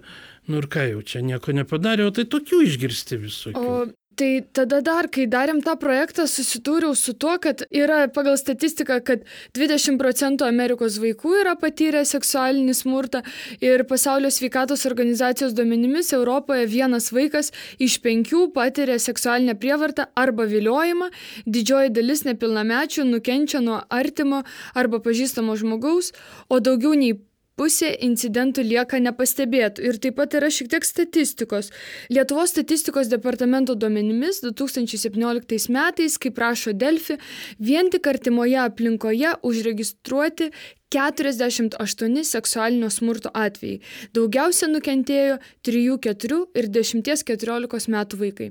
[0.50, 3.64] nu ir ką jau čia nieko nepadarė, o tai tokių išgirsti visokių.
[3.64, 9.02] O Tai tada dar, kai darėm tą projektą, susidūriau su tuo, kad yra pagal statistiką,
[9.04, 9.26] kad
[9.58, 13.26] 20 procentų Amerikos vaikų yra patyrę seksualinį smurtą
[13.60, 21.12] ir pasaulio sveikatos organizacijos duomenimis Europoje vienas vaikas iš penkių patiria seksualinę prievartą arba viliojimą,
[21.44, 24.46] didžioji dalis nepilnamečių nukenčia nuo artimo
[24.80, 26.14] arba pažįstamo žmogaus,
[26.48, 27.18] o daugiau nei
[27.60, 29.84] pusė incidentų lieka nepastebėtų.
[29.88, 31.72] Ir taip pat yra šiek tiek statistikos.
[32.14, 37.20] Lietuvos statistikos departamento duomenimis 2017 metais, kaip rašo Delfi,
[37.60, 40.52] vien tik artimoje aplinkoje užregistruoti
[40.96, 43.82] 48 seksualinio smurto atvejai.
[44.16, 48.50] Daugiausia nukentėjo 3, 4 ir 10, 14 metų vaikai.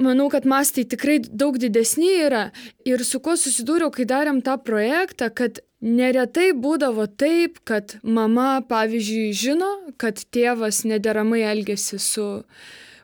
[0.00, 2.48] Manau, kad mastai tikrai daug didesni yra
[2.88, 9.34] ir su kuo susidūriau, kai darėm tą projektą, kad neretai būdavo taip, kad mama, pavyzdžiui,
[9.36, 9.70] žino,
[10.00, 12.26] kad tėvas nederamai elgesi su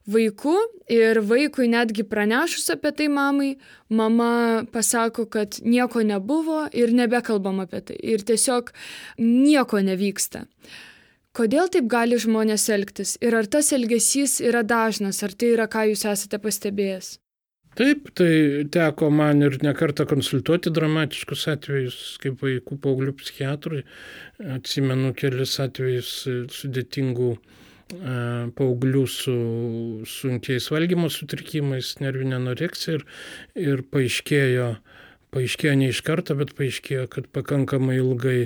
[0.08, 0.56] vaiku
[0.90, 3.54] ir vaikui netgi pranešus apie tai mamai,
[3.88, 7.98] mama pasako, kad nieko nebuvo ir nebekalbam apie tai.
[8.02, 8.72] Ir tiesiog
[9.18, 10.46] nieko nevyksta.
[11.36, 15.86] Kodėl taip gali žmonės elgtis ir ar tas elgesys yra dažnas, ar tai yra, ką
[15.92, 17.18] jūs esate pastebėjęs?
[17.78, 23.84] Taip, tai teko man ir nekartą konsultuoti dramatiškus atvejus kaip vaikų paauglių psichiatrui.
[24.56, 26.10] Atsimenu kelis atvejus
[26.50, 27.30] sudėtingų
[27.90, 29.34] paauglių su
[30.06, 33.04] sunkiais valgymo sutrikimais, nervinė anoreksija ir,
[33.58, 34.70] ir paaiškėjo,
[35.34, 38.40] paaiškėjo ne iš karto, bet paaiškėjo, kad pakankamai ilgai,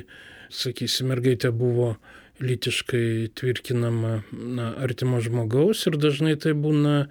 [0.55, 1.95] sakysim, mergaitė buvo
[2.43, 7.07] lytiškai tvirkinama na, artimo žmogaus ir dažnai tai būna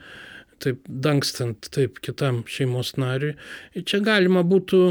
[0.64, 3.36] taip dangstant taip kitam šeimos nariui.
[3.76, 4.82] Ir čia galima būtų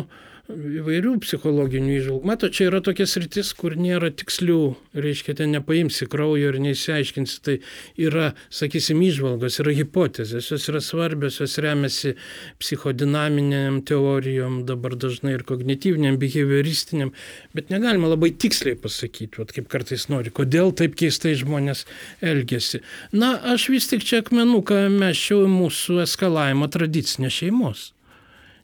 [0.53, 2.29] įvairių psichologinių įžvalgų.
[2.29, 4.59] Mato, čia yra tokia sritis, kur nėra tikslių,
[4.97, 7.38] reiškia, ten nepaimsi kraujo ir neįsiaiškinsi.
[7.47, 7.57] Tai
[8.01, 12.15] yra, sakysim, įžvalgos, yra hipotezės, jos yra svarbios, jos remiasi
[12.62, 17.15] psichodinaminiam teorijom, dabar dažnai ir kognityviniam, behavioristiniam,
[17.57, 21.87] bet negalima labai tiksliai pasakyti, vat, kaip kartais nori, kodėl taip keistai žmonės
[22.21, 22.83] elgesi.
[23.17, 27.91] Na, aš vis tik čia akmenuką meščiau mūsų eskalavimo tradicinės šeimos.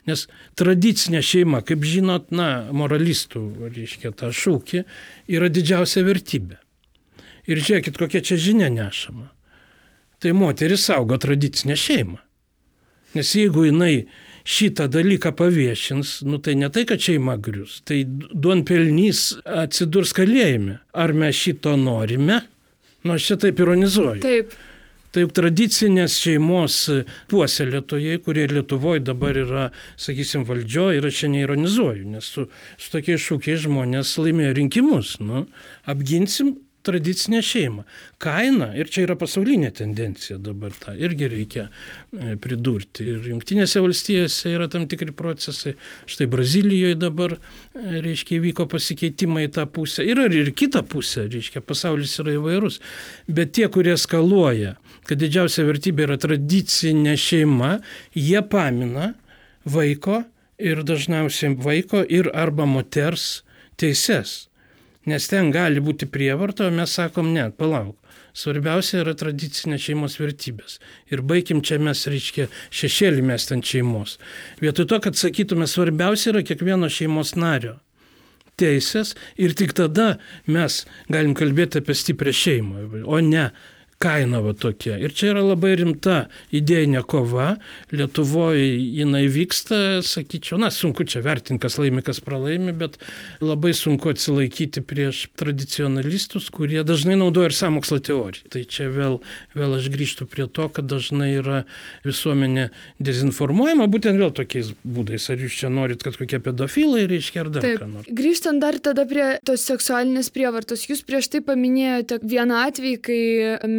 [0.08, 0.24] Nes
[0.56, 3.42] tradicinė šeima, kaip žinot, na, moralistų,
[3.74, 4.84] reiškia, tą šūkį,
[5.36, 6.56] yra didžiausia vertybė.
[7.48, 9.28] Ir žiūrėkit, kokia čia žinia nešama.
[10.18, 12.18] Tai moteris saugo tradicinę šeimą.
[13.16, 14.08] Nes jeigu jinai
[14.48, 20.78] šitą dalyką paviešins, nu tai ne tai, kad šeima grius, tai duonpelnys atsidurs kalėjime.
[20.92, 22.42] Ar mes šito norime?
[23.04, 24.22] Nu, aš čia taip ironizuoju.
[24.24, 24.56] Taip.
[25.08, 26.78] Tai juk tradicinės šeimos
[27.30, 29.64] puoselėtojai, kurie Lietuvoje dabar yra,
[29.96, 32.44] sakysim, valdžioje, ir aš čia neironizuoju, nes su,
[32.76, 35.14] su tokiais šūkiais žmonės laimėjo rinkimus.
[35.24, 35.46] Nu,
[35.88, 37.84] apginsim tradicinę šeimą.
[38.22, 43.06] Kaina, ir čia yra pasaulinė tendencija dabar, tą irgi reikia e, pridurti.
[43.12, 45.74] Ir Junktinėse valstijose yra tam tikri procesai.
[46.08, 50.06] Štai Brazilijoje dabar, e, reiškia, įvyko pasikeitimai į tą pusę.
[50.06, 52.80] Yra ir kita pusė, reiškia, pasaulis yra įvairus.
[53.28, 54.76] Bet tie, kurie skaluoja,
[55.08, 57.78] kad didžiausia vertybė yra tradicinė šeima,
[58.16, 59.12] jie pamina
[59.68, 60.22] vaiko
[60.58, 63.42] ir dažniausiai vaiko ir arba moters
[63.78, 64.47] teises
[65.08, 67.96] nes ten gali būti prievarta, o mes sakom, ne, palauk.
[68.38, 70.78] Svarbiausia yra tradicinė šeimos vertybės.
[71.10, 74.18] Ir baigim čia mes, reiškia, šešėlį mes ten šeimos.
[74.62, 77.78] Vietoj to, kad sakytume, svarbiausia yra kiekvieno šeimos nario
[78.58, 80.16] teisės ir tik tada
[80.50, 83.48] mes galim kalbėti apie stiprią šeimą, o ne
[83.98, 84.96] kaina va tokia.
[85.02, 87.56] Ir čia yra labai rimta idėjinė kova.
[87.90, 88.66] Lietuvoje
[88.98, 92.98] jinai vyksta, sakyčiau, na, sunku čia vertinti, kas laimi, kas pralaimi, bet
[93.42, 98.46] labai sunku atsilaikyti prieš tradicionalistus, kurie dažnai naudoja ir samokslo teoriją.
[98.54, 99.18] Tai čia vėl,
[99.58, 101.64] vėl aš grįžtu prie to, kad dažnai yra
[102.06, 102.68] visuomenė
[103.02, 105.26] dezinformuojama būtent vėl tokiais būdais.
[105.32, 107.82] Ar jūs čia norit, kad kokie pedofilai reiškia, ar dar Taip.
[107.82, 108.14] ką nors.
[108.22, 113.20] Grįžtant dar tada prie tos seksualinės prievartos, jūs prieš tai paminėjote vieną atvejį, kai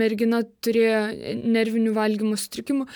[0.10, 1.02] mergina turėjo
[1.46, 2.88] nervinių valgymo sutrikimų.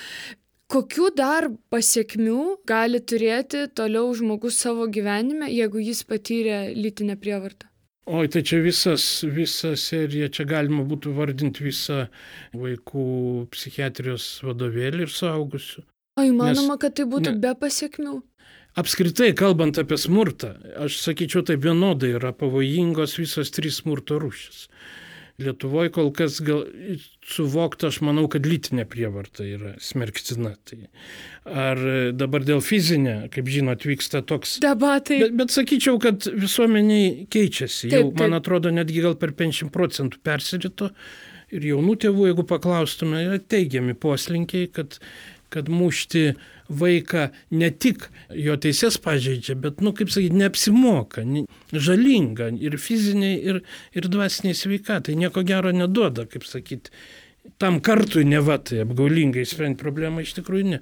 [0.73, 7.69] Kokių dar pasiekmių gali turėti toliau žmogus savo gyvenime, jeigu jis patyrė lytinę prievartą?
[8.09, 12.07] Oi, tai čia visas, visa serija, čia galima būtų vardinti visą
[12.51, 13.05] vaikų
[13.53, 15.85] psichiatrijos vadovėlį ir suaugusių.
[16.19, 18.17] O įmanoma, Nes, kad tai būtų ne, be pasiekmių?
[18.81, 24.65] Apskritai, kalbant apie smurtą, aš sakyčiau, tai vienodai yra pavojingos visos trys smurto rūšis.
[25.43, 26.63] Lietuvoje kol kas gal
[27.27, 30.53] suvokta, aš manau, kad lytinė prievarta yra smerktina.
[30.67, 30.79] Tai
[31.49, 31.83] ar
[32.15, 34.57] dabar dėl fizinė, kaip žinot, vyksta toks...
[34.63, 35.19] Debatai.
[35.25, 37.89] Bet, bet sakyčiau, kad visuomeniai keičiasi.
[37.89, 38.23] Taip, Jau, taip.
[38.23, 40.93] man atrodo, netgi gal per 50 procentų persirito.
[41.53, 44.97] Ir jaunų tėvų, jeigu paklaustume, yra teigiami poslinkiai, kad,
[45.53, 46.33] kad mušti
[46.73, 48.07] vaiką ne tik
[48.45, 51.25] jo teises pažeidžia, bet, nu, kaip sakyti, neapsimoka,
[51.73, 53.61] žalinga ir fiziniai, ir,
[53.93, 56.93] ir dvasiniai sveikatai, nieko gero neduoda, kaip sakyti.
[57.59, 60.77] Tam kartui ne va tai apgaulingai sprendti problemą iš tikrųjų ne.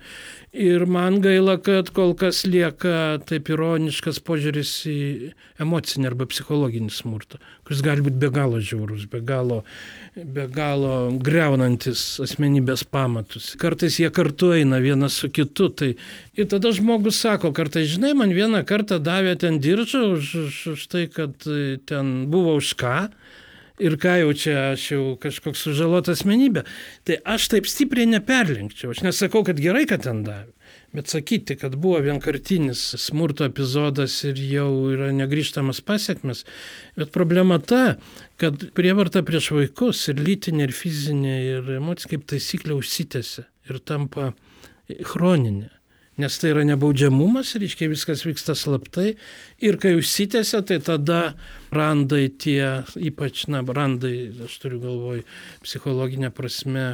[0.53, 4.97] Ir man gaila, kad kol kas lieka taip ironiškas požiūris į
[5.63, 9.61] emocinį arba psichologinį smurtą, kuris gali būti be galo žiaurus, be galo,
[10.13, 13.55] be galo greunantis asmenybės pamatus.
[13.61, 15.71] Kartais jie kartu eina vienas su kitu.
[15.73, 15.95] Tai...
[16.37, 20.85] Ir tada žmogus sako, kartais, žinai, man vieną kartą davė ten diržą už, už, už
[20.93, 21.33] tai, kad
[21.89, 22.97] ten buvo už ką
[23.81, 26.63] ir ką jau čia aš jau kažkoks sužalota asmenybė.
[27.07, 28.93] Tai aš taip stipriai neperlinkčiau.
[28.93, 30.53] Aš nesakau, kad gerai, kad ten davė.
[30.95, 36.43] Bet sakyti, kad buvo vienkartinis smurto epizodas ir jau yra negryžtamas pasiekmes.
[36.99, 37.97] Bet problema ta,
[38.41, 44.33] kad prievarta prieš vaikus ir lytinė, ir fizinė, ir emocinė kaip taisyklė užsitęsia ir tampa
[45.07, 45.71] chroninė
[46.21, 49.15] nes tai yra nebaudžiamumas, reiškia viskas vyksta slaptai.
[49.65, 51.21] Ir kai užsitęsia, tai tada
[51.73, 55.23] randai tie, ypač, na, randai, aš turiu galvoj,
[55.65, 56.85] psichologinė prasme,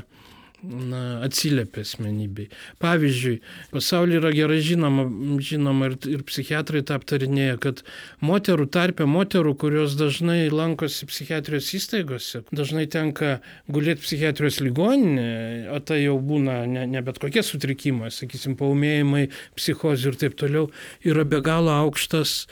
[0.64, 2.48] na, atsiliepia asmenybei.
[2.82, 3.40] Pavyzdžiui,
[3.72, 5.06] pasaulyje yra gerai žinoma,
[5.44, 7.84] žinoma ir, ir psichiatrai tą aptarinėja, kad
[8.26, 13.38] moterų tarpė, moterų, kurios dažnai lankosi psichiatrijos įstaigose, dažnai tenka
[13.70, 15.30] gulėti psichiatrijos ligoninė,
[15.76, 19.28] o tai jau būna ne, ne bet kokie sutrikimai, sakysim, paumėjimai,
[19.60, 20.68] psichozijų ir taip toliau,
[21.06, 22.48] yra be galo aukštas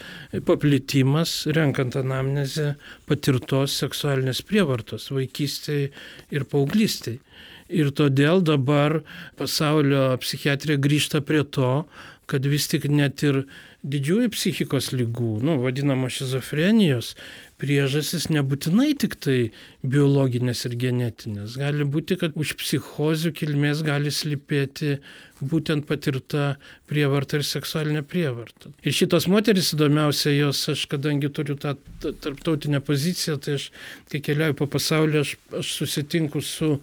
[0.45, 2.75] paplitimas, renkant anamnezę
[3.09, 5.89] patirtos seksualinės prievartos vaikystėje
[6.35, 7.23] ir paauglystėje.
[7.69, 8.99] Ir todėl dabar
[9.39, 11.85] pasaulio psichiatrija grįžta prie to,
[12.29, 13.43] kad vis tik net ir
[13.85, 17.13] didžiųjų psichikos lygų, nu, vadinamo šizofrenijos,
[17.61, 19.37] priežasis nebūtinai tik tai
[19.85, 21.55] biologinės ir genetinės.
[21.59, 24.97] Gali būti, kad už psichozių kilmės gali slipėti
[25.39, 26.55] būtent patirta
[26.89, 28.71] prievarta ir seksualinė prievarta.
[28.83, 33.69] Ir šitos moteris įdomiausia, jos, aš kadangi turiu tą tarptautinę poziciją, tai aš,
[34.11, 36.77] kai keliauju po pasaulį, aš, aš susitinku su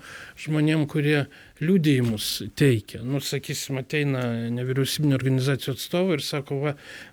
[0.45, 1.27] žmonėm, kurie
[1.63, 3.01] liūdėjimus teikia.
[3.07, 4.23] Nu, sakysim, ateina
[4.53, 6.73] nevyriausybinio organizacijų atstovai ir sako, va,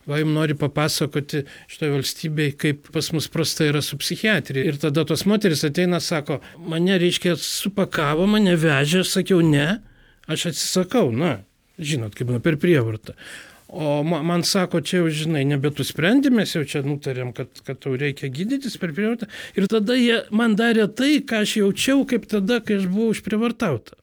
[0.09, 4.71] va jums nori papasakoti šitoje valstybėje, kaip pas mus prastai yra su psichiatrija.
[4.71, 9.67] Ir tada tos moteris ateina, sako, mane reiškia supakavo, mane vežė, aš sakiau ne,
[10.29, 11.37] aš atsisakau, na,
[11.79, 13.15] žinot, kaip būna per prievartą.
[13.69, 17.77] O man, sako, čia jau žinai, nebe tu sprendi, mes jau čia nutarėm, kad, kad
[17.77, 19.27] tau reikia gydytis per prievartą.
[19.53, 23.98] Ir tada jie man darė tai, ką aš jaučiau kaip tada, kai aš buvau išprievartauta.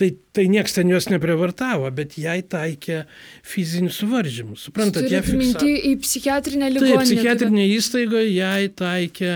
[0.00, 3.02] Tai, tai niekas ten jos neprievartavo, bet jai taikė
[3.44, 4.64] fizinius suvaržymus.
[4.66, 5.42] Suprantat, jie fiksavo.
[5.42, 6.96] Minti į psichiatrinę ligoninę.
[6.96, 9.34] Taip, psichiatrinė įstaiga jai taikė,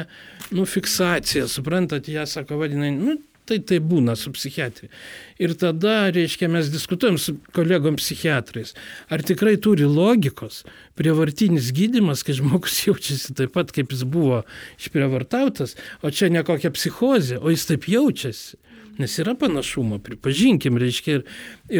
[0.57, 1.44] nu, fiksaciją.
[1.52, 4.90] Suprantat, ją sako, vadinai, nu, Tai tai būna su psichiatrija.
[5.38, 8.72] Ir tada, reiškia, mes diskutuojam su kolegom psichiatrais,
[9.12, 10.64] ar tikrai turi logikos
[10.98, 14.42] prievartinis gydimas, kai žmogus jaučiasi taip pat, kaip jis buvo
[14.80, 18.59] išprievartautas, o čia ne kokia psichozė, o jis taip jaučiasi.
[19.03, 21.18] Nes yra panašumo, pripažinkim, reiškia.
[21.18, 21.26] Ir,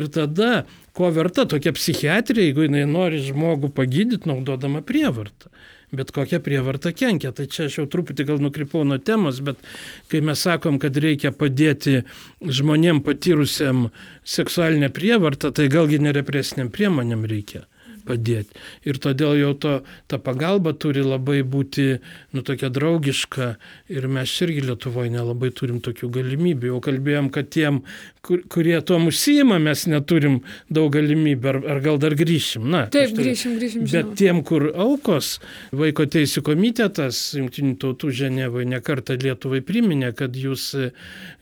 [0.01, 5.53] ir tada, ko verta tokia psichiatrija, jeigu jinai nori žmogų pagydyti, naudodama prievartą
[5.97, 7.33] bet kokia prievarta kenkia.
[7.33, 9.61] Tai čia aš jau truputį gal nukrypau nuo temos, bet
[10.11, 12.03] kai mes sakom, kad reikia padėti
[12.43, 13.89] žmonėm patyrusiam
[14.27, 17.64] seksualinę prievartą, tai galgi nerepresiniam priemonėm reikia
[18.07, 18.57] padėti.
[18.87, 19.75] Ir todėl jau to,
[20.11, 21.87] ta pagalba turi labai būti,
[22.37, 23.49] nu, tokia draugiška
[23.93, 26.71] ir mes irgi Lietuvoje nelabai turim tokių galimybių.
[26.73, 27.83] Jau kalbėjom, kad tiem,
[28.27, 30.41] kur, kurie tuom užsijima, mes neturim
[30.73, 32.67] daug galimybių, ar, ar gal dar grįšim.
[32.73, 33.87] Na, Taip, tai, grįšim, grįšim.
[33.93, 35.37] Bet tiem, kur aukos,
[35.77, 40.71] Vaiko teisų komitetas, Junktinių tautų Ženevoje nekartą Lietuvai priminė, kad jūs,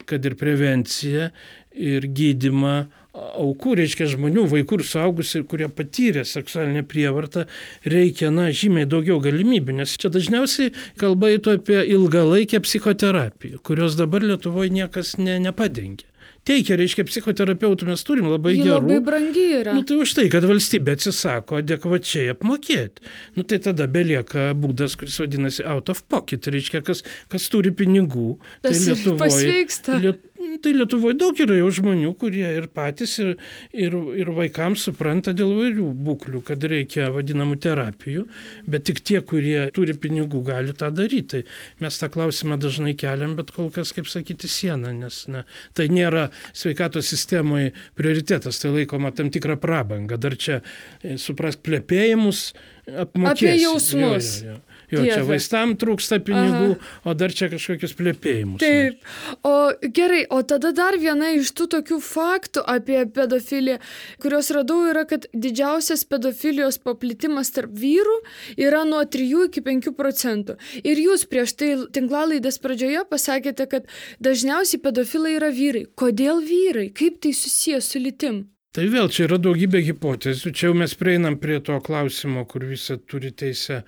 [0.09, 1.31] kad ir prevencija
[1.75, 2.77] ir gydimą
[3.15, 7.47] aukų, reiškia žmonių, vaikų ir suaugusių, kurie patyrė seksualinę prievartą,
[7.87, 14.25] reikia, na, žymiai daugiau galimybių, nes čia dažniausiai kalba įtų apie ilgalaikę psichoterapiją, kurios dabar
[14.25, 16.09] Lietuvoje niekas ne, nepadengia.
[16.45, 18.83] Teikia, reiškia, psichoterapeutų mes turim labai Ji gerų.
[18.83, 19.73] Labai brangi yra.
[19.79, 23.01] Nu tai už tai, kad valstybė atsisako adekvačiai apmokėti.
[23.39, 27.01] Nu tai tada belieka būdas, kuris vadinasi out of pocket, reiškia, kas,
[27.33, 28.35] kas turi pinigų.
[28.61, 29.23] Tai Tas tai Lietuvoje.
[29.25, 29.97] Pasveiksta.
[30.05, 30.21] Liet,
[30.63, 33.35] Tai Lietuvoje daug yra jau žmonių, kurie ir patys, ir,
[33.73, 38.27] ir, ir vaikams supranta dėl vairių būklių, kad reikia vadinamų terapijų,
[38.71, 41.23] bet tik tie, kurie turi pinigų, gali tą daryti.
[41.35, 41.41] Tai
[41.83, 45.45] mes tą klausimą dažnai keliam, bet kol kas, kaip sakyti, siena, nes ne,
[45.77, 50.21] tai nėra sveikatos sistemoje prioritetas, tai laikoma tam tikrą prabangą.
[50.21, 52.47] Dar čia e, suprask plėpėjimus
[52.87, 53.51] apmokėti.
[53.51, 54.33] Apie jausmus.
[54.45, 54.74] Jo, jo, jo.
[54.95, 55.17] Jo, Dieve.
[55.17, 56.93] čia vaistam trūksta pinigų, Aha.
[57.05, 58.63] o dar čia kažkokius plėpėjimus.
[58.63, 59.03] Taip.
[59.47, 59.55] O
[59.97, 63.81] gerai, o tada dar viena iš tų tokių faktų apie pedofiliją,
[64.23, 68.17] kuriuos radau, yra, kad didžiausias pedofilijos paplitimas tarp vyrų
[68.61, 70.59] yra nuo 3 iki 5 procentų.
[70.85, 73.91] Ir jūs prieš tai tinklalaidės pradžioje pasakėte, kad
[74.23, 75.87] dažniausiai pedofilai yra vyrai.
[75.99, 76.91] Kodėl vyrai?
[76.95, 78.45] Kaip tai susijęs su lytim?
[78.75, 80.51] Tai vėl čia yra daugybė hipotezių.
[80.51, 83.85] Čia jau mes prieinam prie to klausimo, kur visi turi teisę,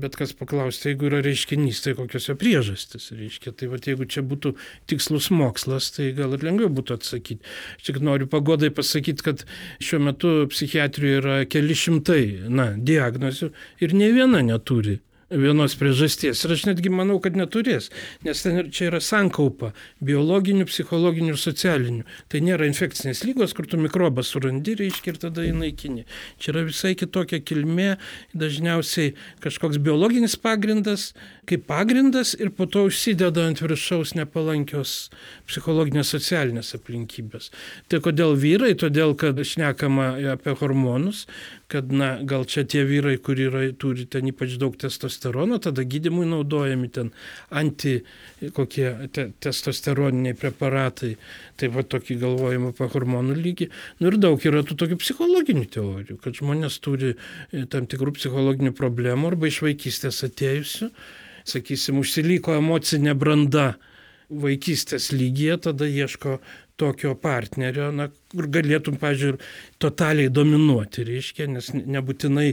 [0.00, 3.52] bet kas paklausti, jeigu yra reiškinys, tai kokios jo priežastis reiškia.
[3.52, 4.54] Tai va, jeigu čia būtų
[4.88, 7.44] tikslus mokslas, tai gal ir lengviau būtų atsakyti.
[7.76, 9.44] Aš tik noriu pagodai pasakyti, kad
[9.84, 13.52] šiuo metu psichiatrijoje yra keli šimtai na, diagnozių
[13.84, 16.42] ir ne viena neturi vienos priežasties.
[16.44, 17.88] Ir aš netgi manau, kad neturės,
[18.26, 19.72] nes ten čia yra sankaupa
[20.04, 22.06] biologinių, psichologinių ir socialinių.
[22.30, 26.06] Tai nėra infekcinės lygos, kur tu mikrobą surandi, reiškia, ir tada jį naikini.
[26.38, 27.96] Čia yra visai kitokia kilmė,
[28.38, 31.10] dažniausiai kažkoks biologinis pagrindas,
[31.46, 34.94] kaip pagrindas ir po to užsideda ant viršaus nepalankios
[35.46, 37.50] psichologinės socialinės aplinkybės.
[37.90, 38.74] Tai kodėl vyrai?
[38.78, 41.24] Todėl, kad šnekama apie hormonus,
[41.70, 46.26] kad na, gal čia tie vyrai, kurie yra, turi ten ypač daug testosterono, tada gydimui
[46.30, 47.12] naudojami ten
[47.50, 47.98] anti
[48.54, 51.14] kokie te, testosteroniniai preparatai,
[51.58, 53.70] taip pat tokį galvojimą apie hormonų lygį.
[54.00, 58.74] Nu ir daug yra tų tokių psichologinių teorijų, kad žmonės turi e, tam tikrų psichologinių
[58.76, 60.90] problemų arba iš vaikystės atėjusių
[61.46, 63.74] sakysim, užsiliko emocinė branda
[64.30, 66.40] vaikystės lygyje, tada ieško
[66.76, 69.38] tokio partnerio, na, kur galėtum, pažiūrėjau,
[69.80, 72.50] totaliai dominuoti, reiškia, nes nebūtinai,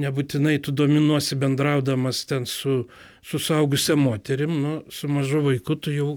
[0.00, 2.86] nebūtinai tu dominuosi bendraudamas ten su,
[3.26, 6.14] su saugusia moterim, nu, su mažu vaiku tu jau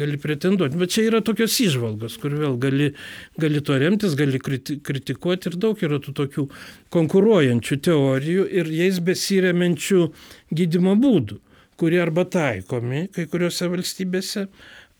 [0.00, 0.80] gali pretenduoti.
[0.80, 2.90] Bet čia yra tokios išvalgos, kur vėl gali,
[3.38, 6.48] gali to remtis, gali kriti, kritikuoti ir daug yra tų tokių
[6.96, 10.08] konkuruojančių teorijų ir jais besiremenčių
[10.50, 11.38] gydimo būdų
[11.80, 14.46] kurie arba taikomi kai kuriuose valstybėse,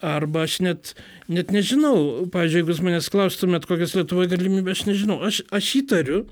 [0.01, 0.95] arba aš net,
[1.29, 5.21] net nežinau, pavyzdžiui, jeigu jūs manęs klaustumėt, kokias Lietuvoje galimybės, aš nežinau.
[5.29, 6.25] Aš, aš įtariu,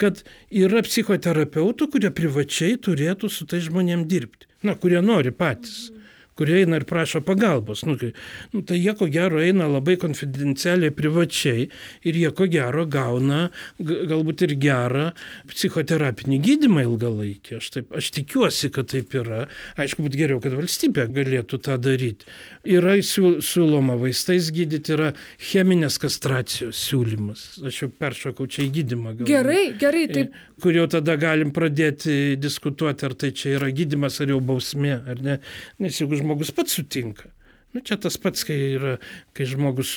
[0.00, 4.48] kad yra psichoterapeutų, kurie privačiai turėtų su tai žmonėm dirbti.
[4.64, 5.90] Na, kurie nori patys
[6.38, 7.84] kurie eina ir prašo pagalbos.
[7.88, 8.12] Nu, kai,
[8.54, 11.66] nu, tai jie ko gero eina labai konfidencialiai, privačiai
[12.08, 13.48] ir jie ko gero gauna
[13.80, 15.10] galbūt ir gerą
[15.50, 17.58] psichoterapinį gydymą ilgalaikį.
[17.60, 19.44] Aš, taip, aš tikiuosi, kad taip yra.
[19.80, 22.28] Aišku, būtų geriau, kad valstybė galėtų tą daryti.
[22.68, 25.12] Yra siūloma vaistais gydyti, yra
[25.50, 27.46] cheminės kastracijos siūlymas.
[27.68, 29.14] Aš jau peršokau čia į gydymą.
[29.20, 29.30] Galbūt.
[29.30, 30.40] Gerai, gerai, e, taip.
[30.60, 35.22] Kur jau tada galim pradėti diskutuoti, ar tai čia yra gydimas, ar jau bausmė, ar
[35.24, 35.38] ne.
[35.80, 37.30] Nes jeigu žmogus žmogus pats sutinka.
[37.70, 38.96] Nu, čia tas pats, kai, yra,
[39.30, 39.92] kai žmogus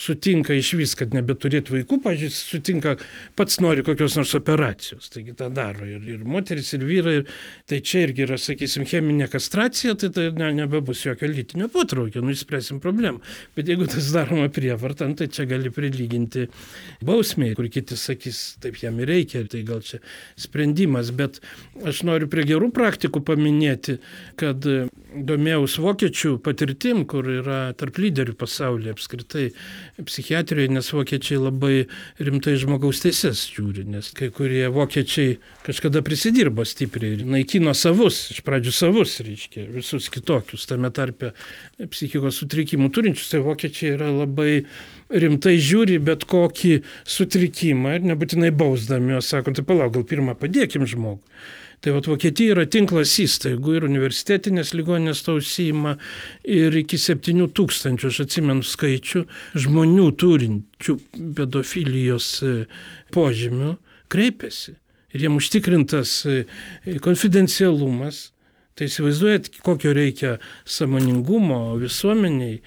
[0.00, 2.94] sutinka iš vis, kad nebeturėtų vaikų, pažiūrėjau, sutinka,
[3.36, 7.18] pats nori kokios nors operacijos, taigi tą daro ir, ir moteris, ir vyrai.
[7.18, 7.34] Ir,
[7.68, 12.32] tai čia irgi yra, sakysim, cheminė kastracija, tai tai ne, nebebus jokio lytinio potraukio, nu
[12.32, 13.20] išspręsim problemą.
[13.58, 16.46] Bet jeigu tas daroma prievartant, tai čia gali prilyginti
[17.04, 20.00] bausmiai, kur kiti sakys, taip jam ir reikia, tai gal čia
[20.40, 21.12] sprendimas.
[21.12, 21.42] Bet
[21.84, 24.00] aš noriu prie gerų praktikų paminėti,
[24.40, 24.64] kad
[25.26, 29.44] domėjaus vokiečių patirtim, kur yra tarp lyderių pasaulyje apskritai
[30.04, 31.74] psichiatrijoje, nes vokiečiai labai
[32.22, 38.42] rimtai žmogaus teises žiūri, nes kai kurie vokiečiai kažkada prisidirbo stipriai ir naikino savus, iš
[38.46, 41.32] pradžių savus, reiškia, visus kitokius, tame tarpe
[41.90, 44.64] psichikos sutrikimų turinčius, tai vokiečiai yra labai
[45.08, 50.86] rimtai žiūri bet kokį sutrikimą ir nebūtinai bausdami, o sako, tai palauk, gal pirmą padėkim
[50.88, 51.24] žmogui.
[51.80, 55.94] Tai vat Vokietija yra tinklas įstaigų ir universitetinės ligoninės to užsijima
[56.42, 59.22] ir iki 7 tūkstančių, aš atsimenu skaičių,
[59.62, 60.96] žmonių turinčių
[61.38, 62.54] pedofilijos e,
[63.14, 63.76] požymių
[64.10, 64.74] kreipiasi.
[65.14, 66.42] Ir jiem užtikrintas e,
[67.04, 68.32] konfidencialumas,
[68.78, 72.60] Tai įsivaizduojat, kokio reikia samoningumo visuomeniai.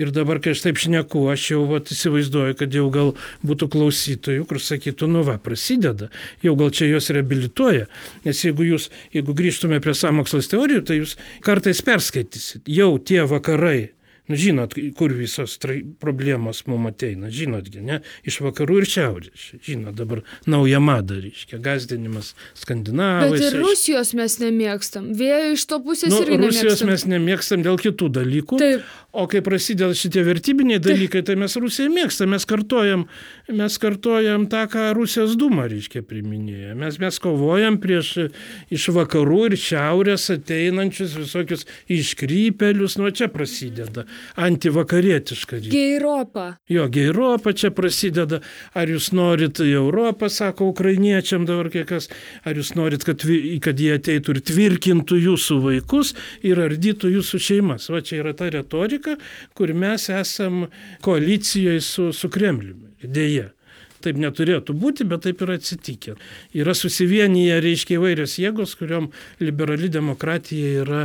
[0.00, 3.12] Ir dabar, kai aš taip šneku, aš jau vat, įsivaizduoju, kad jau gal
[3.44, 6.08] būtų klausytojų, kur sakytų, nu va, prasideda,
[6.44, 7.84] jau gal čia juos reabilituoja.
[8.24, 13.90] Nes jeigu jūs, jeigu grįžtume prie samokslos teorijų, tai jūs kartais perskaitysit, jau tie vakarai
[14.28, 15.56] Nu, žinot, kur visos
[16.00, 18.00] problemos mums ateina, žinotgi, ne?
[18.28, 19.46] Iš vakarų ir šiaurės.
[19.64, 23.32] Žinot, dabar nauja mada, reiškia, gazdinimas skandinavais.
[23.32, 25.10] Bet ir Rusijos mes nemėgstam.
[25.16, 26.68] Vėjo iš to pusės nu, irgi nemėgstam.
[26.68, 28.60] Rusijos mes nemėgstam dėl kitų dalykų.
[28.60, 28.90] Taip.
[29.18, 33.06] O kai prasideda šitie vertybiniai dalykai, tai mes Rusiją mėgstam, mes kartojam,
[33.48, 36.76] mes kartojam tą, ką Rusijos duma, reiškia, priminėja.
[36.76, 38.28] Mes, mes kovojam prieš
[38.74, 41.64] iš vakarų ir šiaurės ateinančius visokius
[41.96, 44.04] iškrypelius, nuo čia prasideda
[44.36, 45.60] antivakarietiška.
[45.68, 46.46] Geiropa.
[46.70, 48.40] Jo, Geiropa čia prasideda.
[48.78, 52.08] Ar jūs norit į Europą, sako ukrainiečiam dabar kas,
[52.44, 53.24] ar jūs norit, kad,
[53.64, 56.14] kad jie ateitų ir tvirkintų jūsų vaikus
[56.46, 57.90] ir ardytų jūsų šeimas.
[57.92, 59.18] Va čia yra ta retorika,
[59.54, 60.66] kur mes esam
[61.04, 62.94] koalicijoje su, su Kremliumi.
[63.04, 63.52] Dėja.
[63.98, 66.14] Taip neturėtų būti, bet taip yra atsitikę.
[66.54, 69.08] Yra susivienyje, reiškia, įvairios jėgos, kuriuom
[69.42, 71.00] liberali demokratija yra,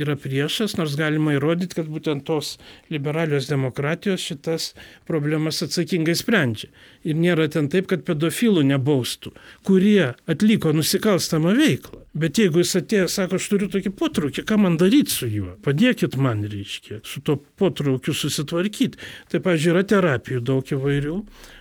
[0.00, 2.56] yra priešas, nors galima įrodyti, kad būtent tos
[2.92, 4.70] liberalios demokratijos šitas
[5.08, 6.70] problemas atsakingai sprendžia.
[7.06, 9.32] Ir nėra ten taip, kad pedofilų nebaustų,
[9.66, 12.02] kurie atliko nusikalstamą veiklą.
[12.16, 15.52] Bet jeigu jis atėjo, sako, aš turiu tokį potraukį, ką man daryti su juo?
[15.64, 19.00] Padėkit man, reiškia, su to potraukiu susitvarkyti.
[19.32, 21.16] Tai, pažiūrėjau, yra terapijų daug įvairių.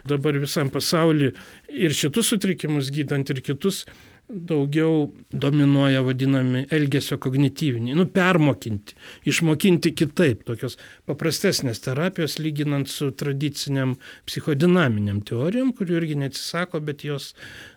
[0.08, 1.34] Dabar visam pasauliu
[1.68, 3.84] ir šitus sutrikimus gydant ir kitus
[4.30, 8.96] daugiau dominuoja vadinami elgesio kognityviniai, nu permokinti,
[9.30, 13.94] išmokinti kitaip, tokios paprastesnės terapijos lyginant su tradiciniam
[14.26, 17.34] psichodinaminiam teorijom, kurių irgi neatsisako, bet jos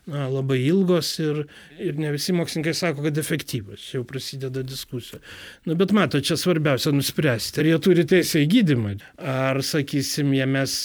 [0.09, 1.43] na, labai ilgos ir,
[1.85, 3.85] ir ne visi mokslininkai sako, kad efektyvus.
[3.85, 5.21] Čia jau prasideda diskusija.
[5.69, 10.49] Nu, bet mato, čia svarbiausia nuspręsti, ar jie turi teisę į gydymą, ar, sakysim, jie
[10.49, 10.81] mes,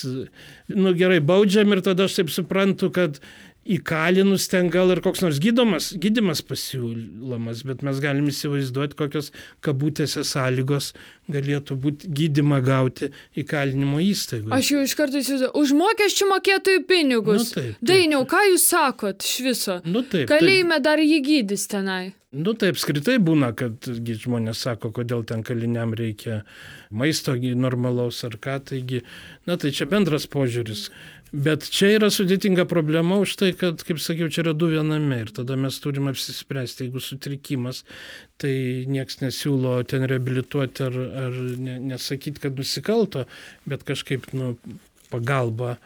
[0.76, 3.24] nu gerai, baudžiam ir tada aš taip suprantu, kad
[3.64, 9.32] įkalinus ten gal ir koks nors gydomas, gydimas pasiūlomas, bet mes galim įsivaizduoti, kokios
[9.64, 10.92] kabutėse sąlygos
[11.32, 14.56] galėtų būti gydimą gauti įkalinimo įstaigoje.
[14.58, 17.40] Aš jau iš karto įsivaizduoju, už mokesčių mokėtojų pinigus.
[17.40, 17.88] Nu, taip, taip.
[17.94, 19.80] Dainiau, ką jūs sakot iš viso?
[19.88, 20.90] Nu, taip, Kalėjime taip.
[20.90, 22.04] dar jį gydys tenai.
[22.34, 26.40] Nu tai apskritai būna, kad žmonės sako, kodėl ten kaliniam reikia
[26.90, 29.04] maisto normalaus ar ką, taigi,
[29.46, 30.88] na tai čia bendras požiūris.
[31.34, 35.32] Bet čia yra sudėtinga problema už tai, kad, kaip sakiau, čia yra du viename ir
[35.34, 37.82] tada mes turime apsispręsti, jeigu sutrikimas,
[38.38, 38.54] tai
[38.86, 43.26] nieks nesiūlo ten reabilituoti ar, ar ne, nesakyti, kad nusikalto,
[43.66, 44.54] bet kažkaip nu,
[45.10, 45.80] pagalba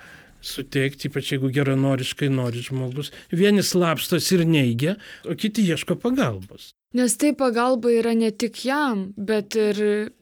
[0.43, 3.13] suteikti, ypač jeigu geranoriškai nori žmogus.
[3.31, 6.73] Vieni slapstos ir neigia, o kiti ieško pagalbos.
[6.95, 9.79] Nes tai pagalba yra ne tik jam, bet ir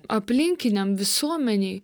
[0.10, 1.84] aplinkiniam visuomeniai.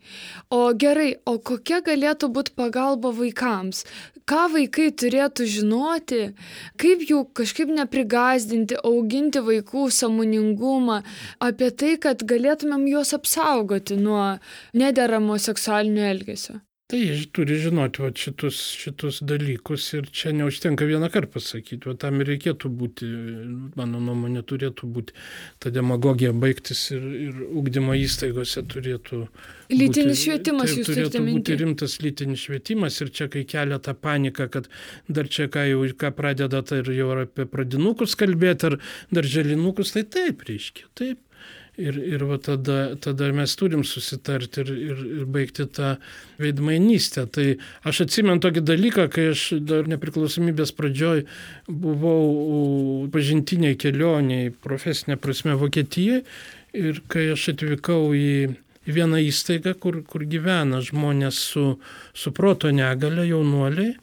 [0.49, 3.84] O gerai, o kokia galėtų būti pagalba vaikams?
[4.25, 6.23] Ką vaikai turėtų žinoti,
[6.82, 11.03] kaip jų kažkaip neprigazdinti, auginti vaikų samoningumą,
[11.38, 14.25] apie tai, kad galėtumėm juos apsaugoti nuo
[14.73, 16.57] nederamo seksualinio elgesio.
[16.91, 21.93] Tai jie turi žinoti va, šitus, šitus dalykus ir čia neužtenka vieną kartą pasakyti, o
[21.95, 23.07] tam ir reikėtų būti,
[23.79, 25.15] mano nuomonė, turėtų būti
[25.63, 29.21] ta demagogija baigtis ir, ir ugdymo įstaigose turėtų.
[29.71, 33.95] Lytinis būti, švietimas tai, jūs turėtų būti rimtas lytinis švietimas ir čia, kai kelia tą
[33.95, 34.67] paniką, kad
[35.07, 38.79] dar čia ką jau ką pradeda, tai ir jau apie pradinukus kalbėti, ar
[39.15, 41.23] darželinukus, tai taip reiškia, taip.
[41.82, 45.95] Ir, ir va tada, tada mes turim susitarti ir, ir, ir baigti tą
[46.41, 47.25] veidmainystę.
[47.34, 47.45] Tai
[47.89, 51.23] aš atsimenu tokį dalyką, kai aš dar nepriklausomybės pradžioj
[51.67, 56.21] buvau pažintiniai kelioniai, profesinė prasme Vokietijoje
[56.77, 58.27] ir kai aš atvykau į
[58.88, 61.65] į vieną įstaigą, kur, kur gyvena žmonės su,
[62.17, 63.95] su proto negale, jaunuoliai.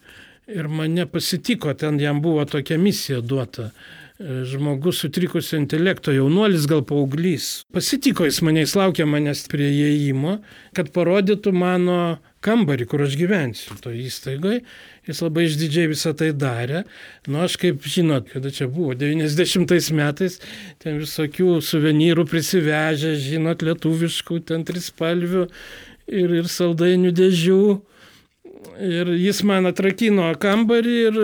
[0.49, 3.73] Ir mane pasitiko, ten jam buvo tokia misija duota
[4.19, 7.63] žmogus sutrikusio intelekto, jaunuolis gal paauglys.
[7.75, 10.41] Pasitiko jis mane, jis laukia manęs prie įėjimo,
[10.75, 11.99] kad parodytų mano
[12.43, 14.65] kambarį, kur aš gyvensiu to įstaigoje.
[15.07, 16.83] Jis labai išdidžiai visą tai darė.
[17.31, 20.41] Nu, aš kaip žinot, kada čia buvo, 90 metais,
[20.83, 25.47] ten visokių suvenyrų prisivežę, žinot, lietuviškų, ten trispalvių
[26.11, 27.63] ir, ir saldainių dėžių.
[28.83, 31.19] Ir jis man atrakino kambarį ir,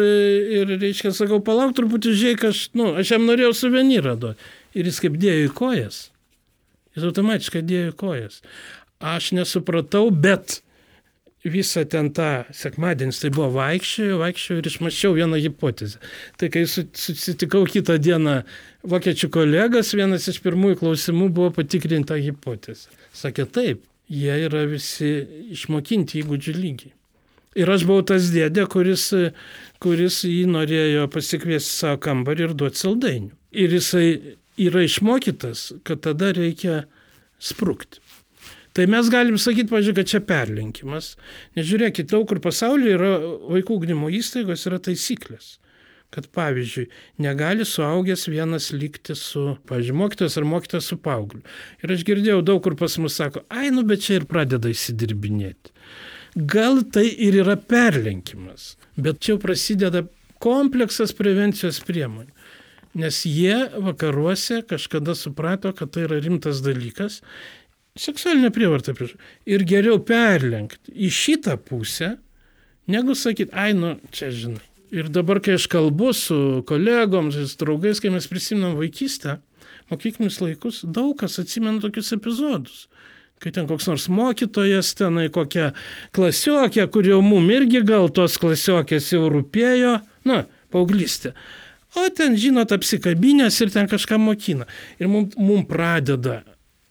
[0.59, 4.51] ir reiškia, sakau, palauk truputį, žiūrėk, aš, nu, aš jam norėjau suvenyrą duoti.
[4.75, 5.99] Ir jis kaip dėjo į kojas.
[6.95, 8.41] Jis automatiškai dėjo į kojas.
[9.03, 10.61] Aš nesupratau, bet
[11.45, 16.01] visą ten tą sekmadienis tai buvo vaikščiojo, vaikščiojo ir išmačiau vieną hipotezę.
[16.41, 18.41] Tai kai susitikau kitą dieną
[18.89, 22.89] vokiečių kolegas, vienas iš pirmųjų klausimų buvo patikrinta hipotezė.
[23.15, 25.17] Sakė taip, jie yra visi
[25.55, 26.95] išmokinti įgūdžių lygiai.
[27.55, 29.11] Ir aš buvau tas dėdė, kuris,
[29.83, 33.31] kuris jį norėjo pasikviesti savo kambarį ir duoti saldainių.
[33.55, 34.09] Ir jisai
[34.61, 36.85] yra išmokytas, kad tada reikia
[37.43, 38.03] sprūkti.
[38.75, 41.13] Tai mes galim sakyti, pažiūrėk, kad čia perlenkimas.
[41.55, 43.11] Nežiūrėkit, daug kur pasaulyje yra
[43.55, 45.61] vaikų ugdymo įstaigos, yra taisyklės.
[46.15, 46.89] Kad pavyzdžiui,
[47.23, 51.43] negali suaugęs vienas likti su, pavyzdžiui, mokytojas ar mokytojas su paaugliu.
[51.83, 55.74] Ir aš girdėjau daug kur pas mus sako, ai, nu bet čia ir pradeda įsidirbinėti.
[56.35, 60.03] Gal tai ir yra perlenkimas, bet čia prasideda
[60.43, 62.33] kompleksas prevencijos priemonių.
[62.99, 67.21] Nes jie vakaruose kažkada suprato, kad tai yra rimtas dalykas.
[67.99, 69.15] Seksualinė prievarta prieš.
[69.47, 72.17] Ir geriau perlenkti į šitą pusę,
[72.91, 74.63] negu sakyti, ai, nu, čia žinai.
[74.95, 79.39] Ir dabar, kai aš kalbu su kolegom, su draugais, kai mes prisiminam vaikystę,
[79.91, 82.85] mokyklinius laikus, daug kas atsimena tokius epizodus
[83.45, 85.73] kai ten koks nors mokytojas, tenai kokia
[86.17, 91.35] klasiokė, kur jau mum irgi gal tos klasiokės jau rūpėjo, na, paauglystė.
[91.95, 94.67] O ten, žinot, apsikabinės ir ten kažką mokina.
[94.99, 96.41] Ir mum, mum pradeda,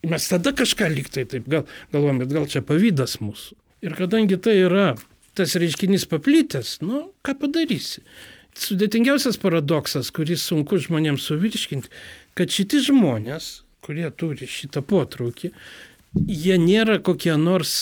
[0.07, 3.57] mes tada kažką liktai taip gal, galvom, bet gal čia pavydas mūsų.
[3.83, 4.93] Ir kadangi tai yra
[5.35, 8.03] tas reiškinys paplitęs, nu, ką padarysi.
[8.53, 11.89] Sudėtingiausias paradoksas, kurį sunku žmonėms suvirškinti,
[12.37, 15.49] kad šitie žmonės, kurie turi šitą potraukį,
[16.13, 17.81] jie nėra kokie nors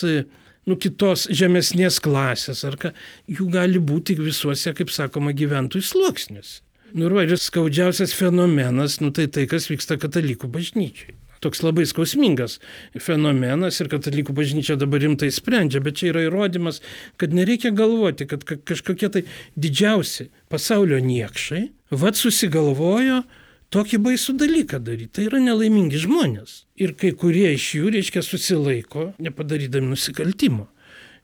[0.69, 2.91] nu, kitos žemesnės klasės, ar ką,
[3.29, 6.61] jų gali būti visuose, kaip sakoma, gyventojų sluoksniuose.
[6.91, 11.15] Nu ir va, ir skaudžiausias fenomenas, nu tai tai, kas vyksta katalikų bažnyčiai.
[11.41, 12.59] Toks labai skausmingas
[13.01, 16.81] fenomenas ir katalikų bažnyčia dabar rimtai sprendžia, bet čia yra įrodymas,
[17.17, 19.23] kad nereikia galvoti, kad kažkokie tai
[19.57, 21.63] didžiausi pasaulio niekšai,
[21.95, 23.23] vad susigalvojo
[23.71, 25.13] tokį baisų dalyką daryti.
[25.17, 26.61] Tai yra nelaimingi žmonės.
[26.81, 30.67] Ir kai kurie iš jų, reiškia, susilaiko, nepadarydami nusikaltimo.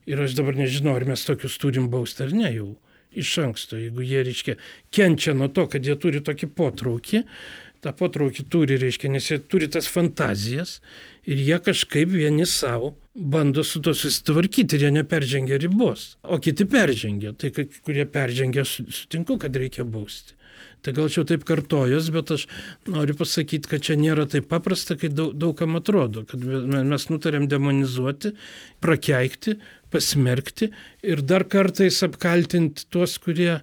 [0.08, 2.70] Ir aš dabar nežinau, ar mes tokius turim bausti ar ne jau
[3.18, 3.80] iš anksto.
[3.80, 4.56] Jeigu jie, reiškia,
[4.93, 7.24] kenčia nuo to, kad jie turi tokį potraukį,
[7.84, 10.80] tą potraukį turi, reiškia, nes jie turi tas fantazijas
[11.28, 16.16] ir jie kažkaip vieni savo bando su to susitvarkyti ir jie neperžengia ribos.
[16.24, 17.34] O kiti peržengia.
[17.34, 20.37] Tai kai kurie peržengia, sutinku, kad reikia bausti.
[20.86, 22.45] Tai gal čia taip kartojus, bet aš
[22.88, 28.36] noriu pasakyti, kad čia nėra taip paprasta, kaip daug, daugam atrodo, kad mes nutarėm demonizuoti,
[28.84, 29.57] prakeikti,
[29.91, 30.71] pasmerkti
[31.07, 33.57] ir dar kartais apkaltinti tuos, kurie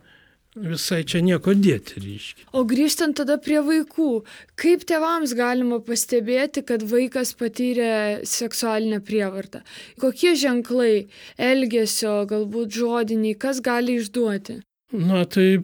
[0.55, 2.47] visai čia nieko dėti reiškia.
[2.55, 4.11] O grįžtant tada prie vaikų,
[4.61, 9.65] kaip tėvams galima pastebėti, kad vaikas patyrė seksualinę prievartą?
[10.03, 11.09] Kokie ženklai,
[11.39, 14.61] elgesio, galbūt žodiniai, kas gali išduoti?
[14.95, 15.57] Na, tai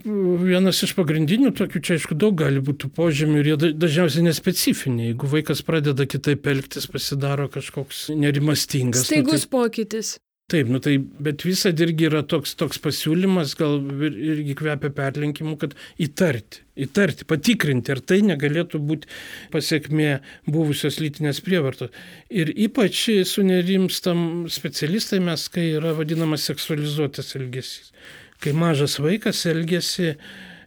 [0.43, 5.13] vienas iš pagrindinių tokių, čia aišku, daug gali būti požymių ir jie dažniausiai nespecifiniai.
[5.13, 9.07] Jeigu vaikas pradeda kitaip elgtis, pasidaro kažkoks nerimastingas.
[9.07, 10.17] Staigus nu, tai, pokytis.
[10.51, 15.77] Taip, nu tai, bet visad irgi yra toks, toks pasiūlymas, gal irgi kvepia perlinkimu, kad
[16.03, 19.07] įtarti, įtarti, patikrinti, ar tai negalėtų būti
[19.55, 20.09] pasiekmė
[20.51, 21.95] buvusios lytinės prievartos.
[22.35, 27.93] Ir ypač sunerimstam specialistai mes, kai yra vadinamas seksualizuotas elgesys.
[28.41, 30.15] Kai mažas vaikas elgesi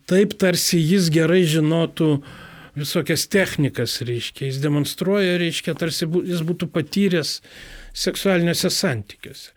[0.09, 2.09] taip, tarsi jis gerai žinotų
[2.78, 7.39] visokias technikas, reiškia, jis demonstruoja, reiškia, tarsi jis būtų patyręs
[8.05, 9.51] seksualiniuose santykiuose.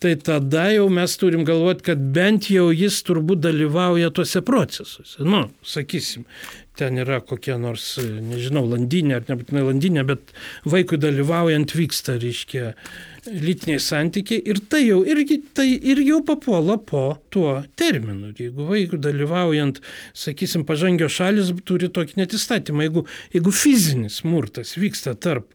[0.00, 5.18] Tai tada jau mes turim galvoti, kad bent jau jis turbūt dalyvauja tuose procesuose.
[5.28, 6.24] Nu, sakysim,
[6.80, 10.32] ten yra kokie nors, nežinau, landinė ar nebūtinai landinė, bet
[10.64, 12.72] vaikui dalyvaujant vyksta, reiškia,
[13.26, 18.32] lytiniai santykiai ir tai jau, irgi, tai ir jau papuola po tuo terminu.
[18.36, 19.80] Jeigu vaikui dalyvaujant,
[20.16, 23.04] sakysim, pažangios šalis turi tokį net įstatymą, jeigu,
[23.34, 25.50] jeigu fizinis smurtas vyksta tarp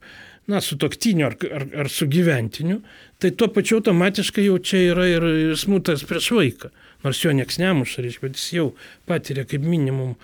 [0.47, 2.81] na, su toktiniu ar, ar, ar su gyventiniu,
[3.21, 6.73] tai tuo pačiu automatiškai jau čia yra ir smurtas prieš vaiką.
[7.05, 8.65] Nors jo nieks nemuša, reiškia, bet jis jau
[9.09, 10.15] patiria kaip minimum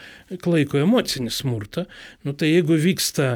[0.41, 1.85] klaiko emocinį smurtą.
[2.25, 3.27] Nu, tai jeigu vyksta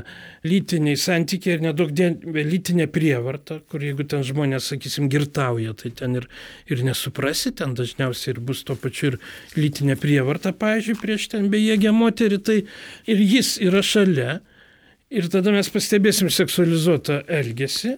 [0.47, 6.27] lytiniai santykiai ir nedaug lytinė prievarta, kur jeigu ten žmonės, sakysim, girtauja, tai ten ir,
[6.71, 9.21] ir nesuprasi, ten dažniausiai ir bus tuo pačiu ir
[9.55, 12.59] lytinė prievarta, pavyzdžiui, prieš ten bejėgę moterį, tai
[13.05, 14.41] ir jis yra šalia
[15.13, 17.93] Ir tada mes pastebėsim seksualizuotą elgesį.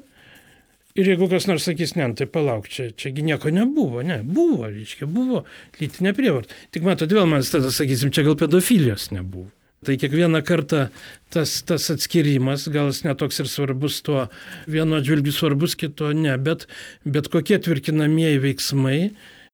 [0.97, 5.05] Ir jeigu kas nors sakys, ne, tai palauk, čia, čiagi nieko nebuvo, ne, buvo, reiškia,
[5.05, 5.43] buvo
[5.77, 6.57] lytinė prievarta.
[6.73, 9.51] Tik matot, vėl mes tada sakysim, čia gal pedofilijos nebuvo.
[9.85, 10.87] Tai kiekvieną kartą
[11.29, 14.25] tas, tas atskirimas, gal jis netoks ir svarbus tuo,
[14.65, 16.65] vienu atžvilgiu svarbus, kito ne, bet,
[17.05, 18.99] bet kokie tvirkinamieji veiksmai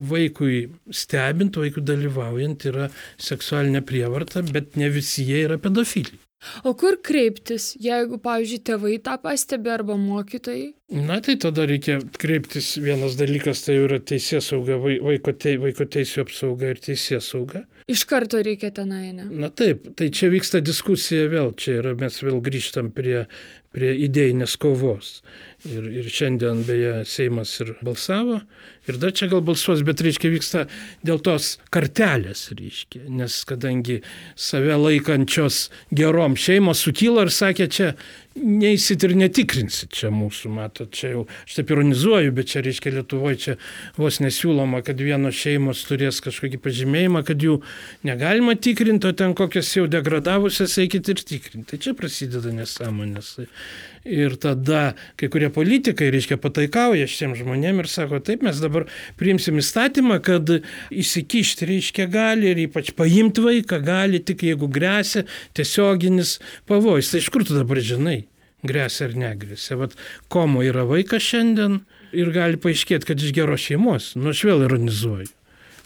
[0.04, 0.62] vaikui
[0.96, 2.88] stebint, vaikui dalyvaujant yra
[3.20, 6.23] seksualinė prievarta, bet ne visi jie yra pedofilai.
[6.68, 10.74] O kur kreiptis, jeigu, pavyzdžiui, tėvai tą pastebi arba mokytojai?
[10.94, 16.26] Na tai tada reikia kreiptis, vienas dalykas tai yra teisės sauga, vaiko, te, vaiko teisų
[16.26, 17.64] apsauga ir teisės sauga.
[17.90, 19.26] Iš karto reikia tenai, ne?
[19.32, 23.24] Na taip, tai čia vyksta diskusija vėl, čia yra, mes vėl grįžtam prie,
[23.74, 25.18] prie idėjinės kovos.
[25.64, 28.42] Ir, ir šiandien beje Seimas ir balsavo,
[28.84, 30.64] ir dar čia gal balsuos, bet reiškia vyksta
[31.08, 34.02] dėl tos kartelės, reiškia, nes kadangi
[34.36, 37.94] save laikančios gerom šeimos sukyla ir sakė, čia
[38.36, 43.40] neįsit ir netikrinsit čia mūsų, matot, čia jau, aš taip ironizuoju, bet čia reiškia Lietuvoje
[43.46, 43.56] čia
[43.96, 47.60] vos nesiūloma, kad vienos šeimos turės kažkokį pažymėjimą, kad jų
[48.10, 51.70] negalima tikrinti, o ten kokias jau degradavusias eikit ir tikrinti.
[51.72, 53.36] Tai čia prasideda nesąmonės.
[54.04, 58.88] Ir tada kai kurie politikai, reiškia, pataikauja šiems žmonėms ir sako, taip mes dabar
[59.20, 60.52] priimsim įstatymą, kad
[60.92, 65.24] įsikišti, reiškia, gali ir ypač paimti vaiką gali tik jeigu grėsia
[65.56, 66.38] tiesioginis
[66.68, 67.14] pavojus.
[67.14, 68.24] Tai iš kur tu dabar žinai?
[68.64, 69.78] grėsia ar negrėsia.
[69.80, 69.96] Vat
[70.32, 71.82] komo yra vaikas šiandien
[72.16, 74.14] ir gali paaiškėti, kad iš geros šeimos.
[74.20, 75.32] Nu, aš vėl ironizuoju.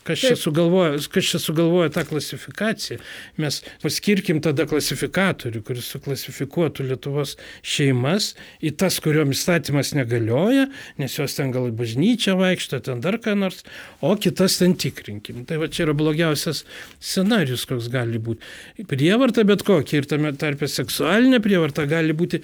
[0.07, 2.99] Kas čia, sugalvoja, kas čia sugalvoja tą klasifikaciją?
[3.41, 7.35] Mes paskirkim tada klasifikatorių, kuris suklasifikuotų Lietuvos
[7.65, 8.29] šeimas
[8.63, 10.69] į tas, kuriuom įstatymas negalioja,
[11.01, 13.65] nes jos ten gal į bažnyčią vaikšto, ten dar ką nors,
[13.99, 15.43] o kitas ten tikrinkim.
[15.49, 16.63] Tai va čia yra blogiausias
[17.01, 18.87] scenarius, koks gali būti.
[18.87, 22.43] Prievarta bet kokia ir tame tarpe seksualinė prievarta gali būti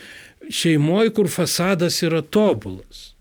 [0.51, 3.12] šeimoje, kur fasadas yra tobulas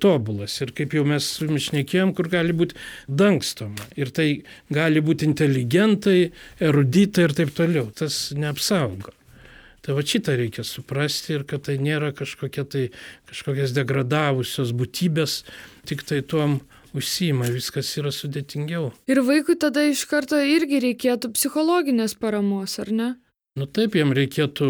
[0.00, 2.78] tobulas ir kaip jau mes su jumis šnekėjom, kur gali būti
[3.08, 3.90] dangstoma.
[3.98, 4.28] Ir tai
[4.72, 6.30] gali būti inteligentai,
[6.62, 7.88] eruditai ir taip toliau.
[7.94, 9.14] Tas neapsaugo.
[9.84, 12.88] Tai va šitą reikia suprasti ir kad tai nėra kažkokia tai,
[13.30, 15.42] kažkokias degradavusios būtybės,
[15.88, 16.58] tik tai tuom
[16.96, 18.90] užsima, viskas yra sudėtingiau.
[19.08, 23.08] Ir vaikui tada iš karto irgi reikėtų psichologinės paramos, ar ne?
[23.58, 24.66] Nu taip, jam reikėtų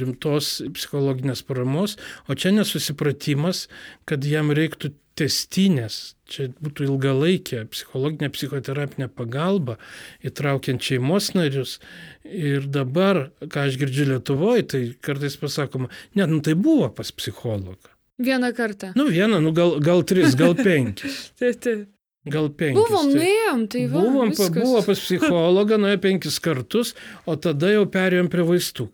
[0.00, 1.96] rimtos psichologinės paramos,
[2.28, 3.68] o čia nesusipratimas,
[4.08, 9.76] kad jam reiktų testinės, čia būtų ilgalaikė psichologinė psichoterapinė pagalba,
[10.24, 11.78] įtraukiant šeimos narius.
[12.24, 17.92] Ir dabar, ką aš girdžiu Lietuvoje, tai kartais pasakoma, net nu tai buvo pas psichologą.
[18.22, 18.92] Vieną kartą.
[18.96, 21.32] Nu vieną, nu gal, gal tris, gal penkis.
[21.40, 21.88] taip, taip.
[22.30, 22.78] Gal penkis.
[22.78, 24.00] Buvom, tai nuėjom, tai va.
[24.06, 24.54] Buvom, viskas.
[24.54, 26.92] buvo pas psichologą, nuėjo penkis kartus,
[27.26, 28.86] o tada jau perėjom prie vaistų.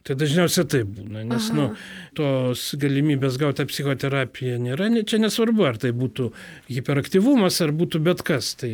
[0.00, 1.56] Tai dažniausiai taip būna, nes Aha.
[1.58, 1.64] nu,
[2.16, 6.30] tos galimybės gauti psichoterapiją nėra, čia nesvarbu, ar tai būtų
[6.70, 8.54] hiperaktyvumas, ar būtų bet kas.
[8.56, 8.70] Tai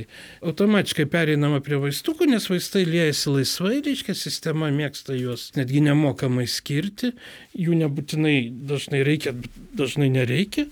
[0.46, 7.10] automatiškai pereinama prie vaistukų, nes vaistai liejasi laisvai, reiškia, sistema mėgsta juos netgi nemokamai skirti,
[7.58, 8.36] jų nebūtinai
[8.70, 9.34] dažnai reikia,
[9.74, 10.68] dažnai nereikia.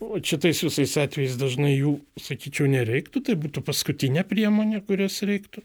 [0.00, 5.64] O šitais visais atvejais dažnai jų, sakyčiau, nereiktų, tai būtų paskutinė priemonė, kurios reiktų.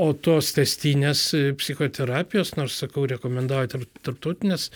[0.00, 4.70] O tos testinės e, psichoterapijos, nors sakau, rekomendauja tarptautinės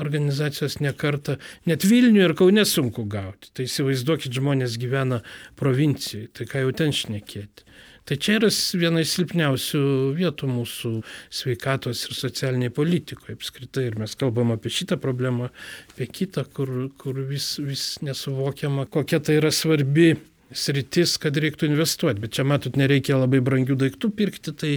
[0.00, 1.36] organizacijos nekarta,
[1.68, 3.52] net Vilniuje ir Kaune sunku gauti.
[3.54, 5.20] Tai įsivaizduokit, žmonės gyvena
[5.60, 7.69] provincijoje, tai ką jau ten šnekėti.
[8.08, 8.48] Tai čia yra
[8.80, 9.82] viena iš silpniausių
[10.18, 10.92] vietų mūsų
[11.40, 13.86] sveikatos ir socialiniai politikoje apskritai.
[13.90, 15.50] Ir mes kalbam apie šitą problemą,
[15.92, 16.70] apie kitą, kur,
[17.00, 20.14] kur vis, vis nesuvokiama, kokia tai yra svarbi
[20.50, 22.22] sritis, kad reiktų investuoti.
[22.24, 24.72] Bet čia matot, nereikia labai brangių daiktų pirkti, tai,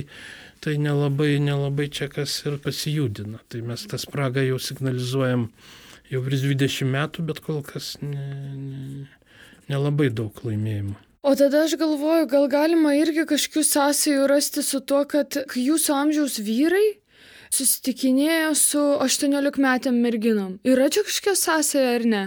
[0.64, 3.42] tai nelabai, nelabai čia kas ir pasijudina.
[3.50, 5.48] Tai mes tą spragą jau signalizuojam
[6.12, 11.13] jau virš 20 metų, bet kol kas nelabai ne, ne daug laimėjimų.
[11.24, 16.36] O tada aš galvoju, gal galima irgi kažkokių sąsajų rasti su tuo, kad jūsų amžiaus
[16.44, 16.98] vyrai
[17.54, 20.58] susitikinėjo su 18 metėm merginom.
[20.68, 22.24] Yra čia kažkokia sąsaja ar ne?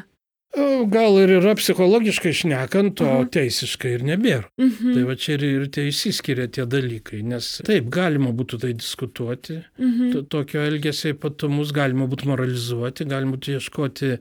[0.89, 3.29] Gal ir yra psichologiškai šnekant, o mhm.
[3.35, 4.49] teisiškai ir nebėra.
[4.57, 4.95] Mhm.
[4.97, 9.59] Tai va čia ir, ir tie įsiskiria tie dalykai, nes taip, galima būtų tai diskutuoti,
[9.77, 10.25] mhm.
[10.33, 14.15] tokio elgesio ypatumus, galima būtų moralizuoti, galima būtų ieškoti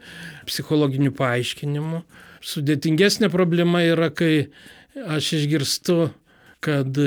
[0.52, 2.04] psichologinių paaiškinimų
[2.46, 4.48] sudėtingesnė problema yra, kai
[4.96, 6.10] aš išgirstu,
[6.66, 6.98] kad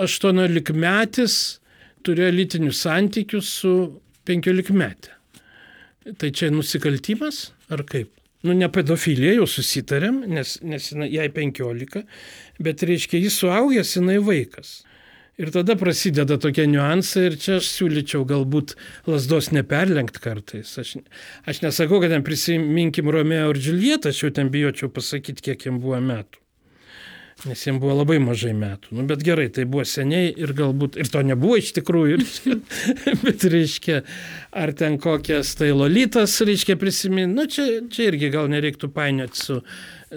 [0.00, 1.36] 18 metis
[2.06, 3.74] turėjo lytinius santykius su
[4.28, 5.14] 15 metė.
[6.18, 8.12] Tai čia nusikaltimas ar kaip?
[8.40, 12.06] Nu, ne pedofilija, jau susitarėm, nes, nes jai 15,
[12.64, 14.78] bet reiškia, jis suaugęs, jinai vaikas.
[15.38, 18.74] Ir tada prasideda tokie niuansai ir čia aš siūlyčiau galbūt
[19.08, 20.74] lasdos neperlenkt kartais.
[20.82, 20.96] Aš,
[21.48, 25.80] aš nesakau, kad ten prisiminkim Romeo ir Džiulietą, aš jau ten bijočiau pasakyti, kiek jam
[25.80, 26.40] buvo metų.
[27.48, 28.92] Nes jiems buvo labai mažai metų.
[28.98, 32.58] Nu, bet gerai, tai buvo seniai ir galbūt, ir to nebuvo iš tikrųjų, ir,
[33.24, 34.02] bet reiškia,
[34.60, 39.60] ar ten kokias tai lolitas, reiškia, prisiminti, nu čia, čia irgi gal nereiktų painioti su,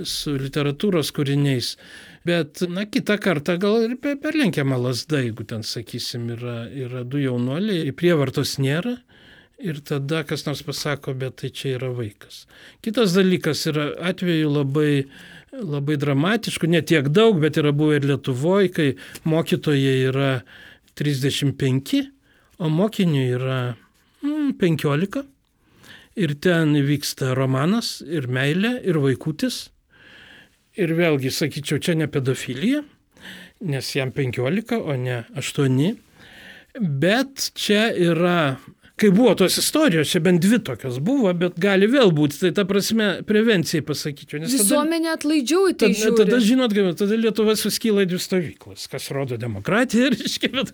[0.03, 1.78] su literatūros kūriniais.
[2.24, 7.91] Bet, na, kitą kartą gal ir perlenkiama lasda, jeigu ten, sakysim, yra, yra du jaunuoliai,
[7.99, 8.95] prievartos nėra.
[9.63, 12.45] Ir tada kas nors pasako, bet tai čia yra vaikas.
[12.84, 15.03] Kitas dalykas yra atveju labai,
[15.55, 18.88] labai dramatiškų, ne tiek daug, bet yra buvę ir Lietuvoje, kai
[19.30, 20.32] mokytojai yra
[20.99, 22.01] 35,
[22.59, 23.59] o mokinių yra
[24.24, 25.24] mm, 15.
[26.24, 29.67] Ir ten vyksta romanas, ir meilė, ir vaikutis.
[30.80, 32.82] Ir vėlgi, sakyčiau, čia ne pedofilija,
[33.69, 35.91] nes jam 15, o ne 8.
[37.03, 38.55] Bet čia yra
[38.95, 42.65] kai buvo tos istorijos, čia bent dvi tokios buvo, bet gali vėl būti, tai ta
[42.69, 44.43] prasme prevencijai pasakyčiau.
[44.51, 45.89] Visuomenė atlaidžiau į tai.
[45.89, 46.19] Tada, žiūri.
[46.19, 50.65] tada žinot, tada Lietuva suskyla į dvi stovyklas, kas rodo demokratiją, reiškia,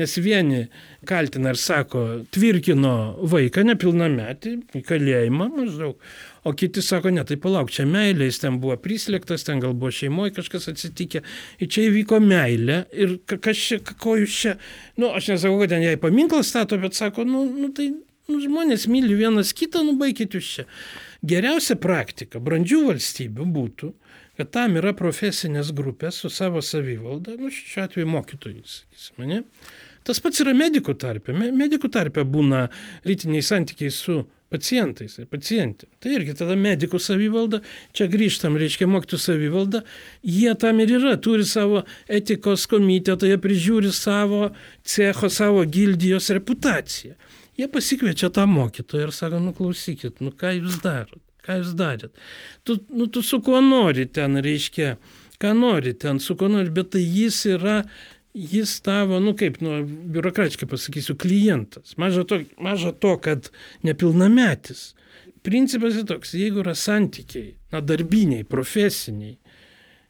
[0.00, 0.66] nes vieni
[1.08, 2.94] kaltina ir sako, tvirkino
[3.32, 5.98] vaiką nepilnametį į kalėjimą maždaug,
[6.44, 9.92] o kiti sako, ne, tai palauk, čia meilė, jis ten buvo prislėgtas, ten gal buvo
[9.94, 11.24] šeimoje kažkas atsitikė,
[11.58, 14.56] ir čia įvyko meilė, ir kas čia, ko jūs čia,
[15.00, 17.90] nu, aš nesakau, kad ten jai paminklą stato, bet sako, nu, nu tai
[18.30, 20.66] nu, žmonės myli vienas kitą, nu baikit jūs čia.
[21.24, 23.90] Geriausia praktika brandžių valstybių būtų,
[24.38, 29.42] kad tam yra profesinės grupės su savo savivalda, nu, šiuo atveju mokytojai, sakysime, ne?
[30.04, 31.32] Tas pats yra medikų tarpe.
[31.32, 32.66] Medikų tarpe būna
[33.08, 34.20] lytiniai santykiai su
[34.54, 35.88] pacientais ir pacientė.
[36.02, 37.60] Tai irgi tada medikų savivalda,
[37.96, 39.82] čia grįžtam, reiškia mokytų savivalda,
[40.22, 44.52] jie tam ir yra, turi savo etikos komitetą, jie prižiūri savo
[44.86, 47.16] cecho, savo gildijos reputaciją.
[47.58, 52.14] Jie pasikviečia tą mokytoją ir sako, nu klausykit, nu ką jūs darot, ką jūs darėt.
[52.66, 54.96] Tu, nu, tu su kuo nori ten, reiškia,
[55.42, 57.84] ką nori ten, su kuo nori, bet tai jis yra
[58.34, 61.94] jis tavo, nu kaip, nu, biurokratiškai pasakysiu, klientas.
[61.96, 63.50] Maža to, maža to kad
[63.86, 64.92] nepilnametis.
[65.46, 69.36] Principas yra toks, jeigu yra santykiai, na, darbiniai, profesiniai,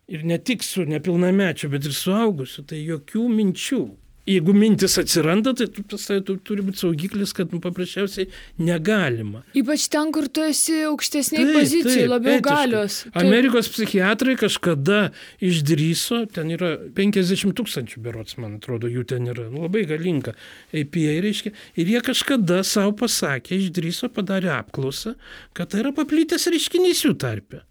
[0.09, 3.83] ir ne tik su nepilnamečiu, bet ir suaugusiu, tai jokių minčių
[4.29, 8.29] jeigu mintis atsiranda, tai tu, tai, tu turi būti saugiklis, kad nu, paprasčiausiai
[8.65, 9.43] negalima.
[9.57, 12.49] Ypač ten, kur tu esi aukštesniai pozicijai, labiau etiškai.
[12.49, 12.99] galios.
[13.05, 13.19] Taip.
[13.21, 15.01] Amerikos psichiatrai kažkada
[15.45, 20.33] išdryso, ten yra 50 tūkstančių berots, man atrodo, jų ten yra nu, labai galinga
[20.73, 25.15] APA reiškia, ir jie kažkada savo pasakė, išdryso, padarė apklausą,
[25.53, 27.65] kad tai yra paplitęs reiškinys jų tarpe.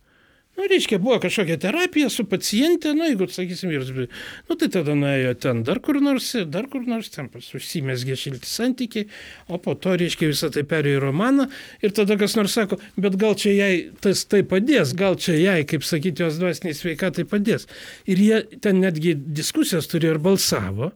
[0.57, 5.31] Nu, reiškia, buvo kažkokia terapija su pacientė, nu, jeigu, sakysim, vyras, nu, tai tada nuėjo
[5.41, 9.07] ten dar kur nors, dar kur nors, ten užsimesgė šilti santykiai,
[9.49, 11.47] o po to, reiškia, visą tai perėjo į romaną
[11.81, 13.71] ir tada kas nors sako, bet gal čia jai
[14.05, 17.65] tas tai padės, gal čia jai, kaip sakyti, jos dvasiniai sveikatai padės.
[18.05, 20.93] Ir jie ten netgi diskusijos turėjo ir balsavo.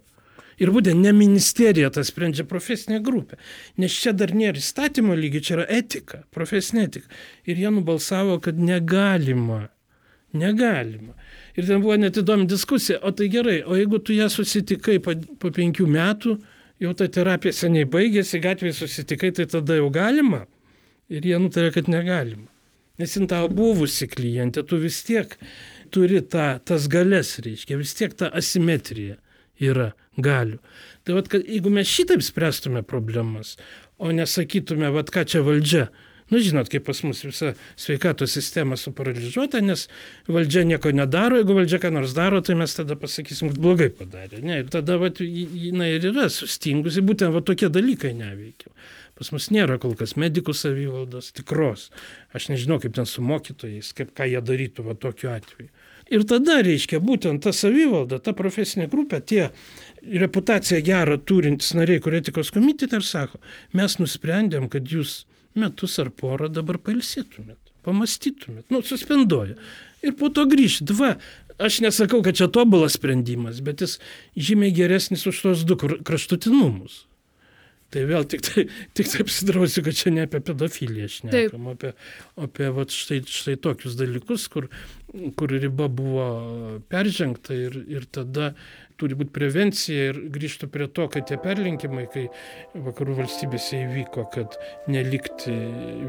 [0.58, 3.38] Ir būtent ne ministerija tas sprendžia profesinė grupė.
[3.78, 7.20] Nes čia dar nėra įstatymo lygiai, čia yra etika, profesinė etika.
[7.46, 9.68] Ir jie nubalsavo, kad negalima.
[10.38, 11.14] Negalima.
[11.58, 15.14] Ir ten buvo net įdomi diskusija, o tai gerai, o jeigu tu ją susitikai po,
[15.42, 16.36] po penkių metų,
[16.82, 20.44] jau ta terapija seniai baigėsi, gatvėje susitikai, tai tada jau galima.
[21.14, 22.50] Ir jie nutarė, kad negalima.
[22.98, 25.38] Nes jin tavo buvusi klientė, tu vis tiek
[25.94, 29.20] turi tą, tas galės, reiškia, vis tiek ta asimetrija
[29.64, 30.60] yra galių.
[31.06, 33.56] Tai vad, kad jeigu mes šitaip spręstume problemas,
[33.98, 35.88] o nesakytume, vad ką čia valdžia,
[36.28, 39.86] Nu, žinot, kaip pas mus visa sveikatos sistema suparaližuota, nes
[40.28, 44.42] valdžia nieko nedaro, jeigu valdžia ką nors daro, tai mes tada pasakysim, kad blogai padarė.
[44.44, 48.74] Ne, ir tada vat, jinai ir yra sustingusi, būtent va, tokie dalykai neveikia.
[49.18, 51.88] Pas mus nėra kol kas medikų savivaldos tikros.
[52.36, 55.72] Aš nežinau, kaip ten su mokytojais, kaip ką jie darytų va tokiu atveju.
[56.14, 59.48] Ir tada, reiškia, būtent ta savivalda, ta profesinė grupė, tie
[60.08, 63.42] reputaciją gerą turintys nariai, kurie etikos komitete ir sako,
[63.76, 65.26] mes nusprendėm, kad jūs
[65.58, 69.58] metus ar porą dabar pailsėtumėt, pamastytumėt, nu, suspenduoja.
[70.06, 70.94] Ir po to grįžt.
[70.96, 71.16] Va,
[71.60, 73.98] aš nesakau, kad čia tobulas sprendimas, bet jis
[74.38, 77.04] žymiai geresnis už tos du kraštutinumus.
[77.88, 78.66] Tai vėl tik, tai,
[79.00, 81.94] tik taip apsidrausiu, kad čia ne apie pedofiliją šnekam, apie,
[82.36, 84.68] apie vat, štai, štai tokius dalykus, kur,
[85.40, 86.28] kur riba buvo
[86.92, 88.54] peržengta ir, ir tada
[88.98, 92.26] turi būti prevencija ir grįžtų prie to, kad tie perlinkimai, kai
[92.74, 94.58] vakarų valstybėse įvyko, kad
[94.90, 95.54] nelikti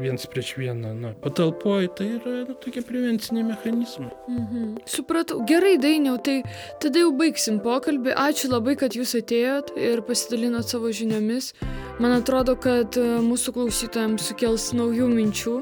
[0.01, 4.09] viens prieš vieną na, patalpoje, tai yra na, tokie prevenciniai mechanizmai.
[4.27, 4.71] Mhm.
[4.89, 6.41] Supratau, gerai dainiau, tai
[6.81, 8.15] tada jau baigsim pokalbį.
[8.19, 11.53] Ačiū labai, kad jūs atėjot ir pasidalinot savo žiniomis.
[12.01, 15.55] Man atrodo, kad mūsų klausytojams sukels naujų minčių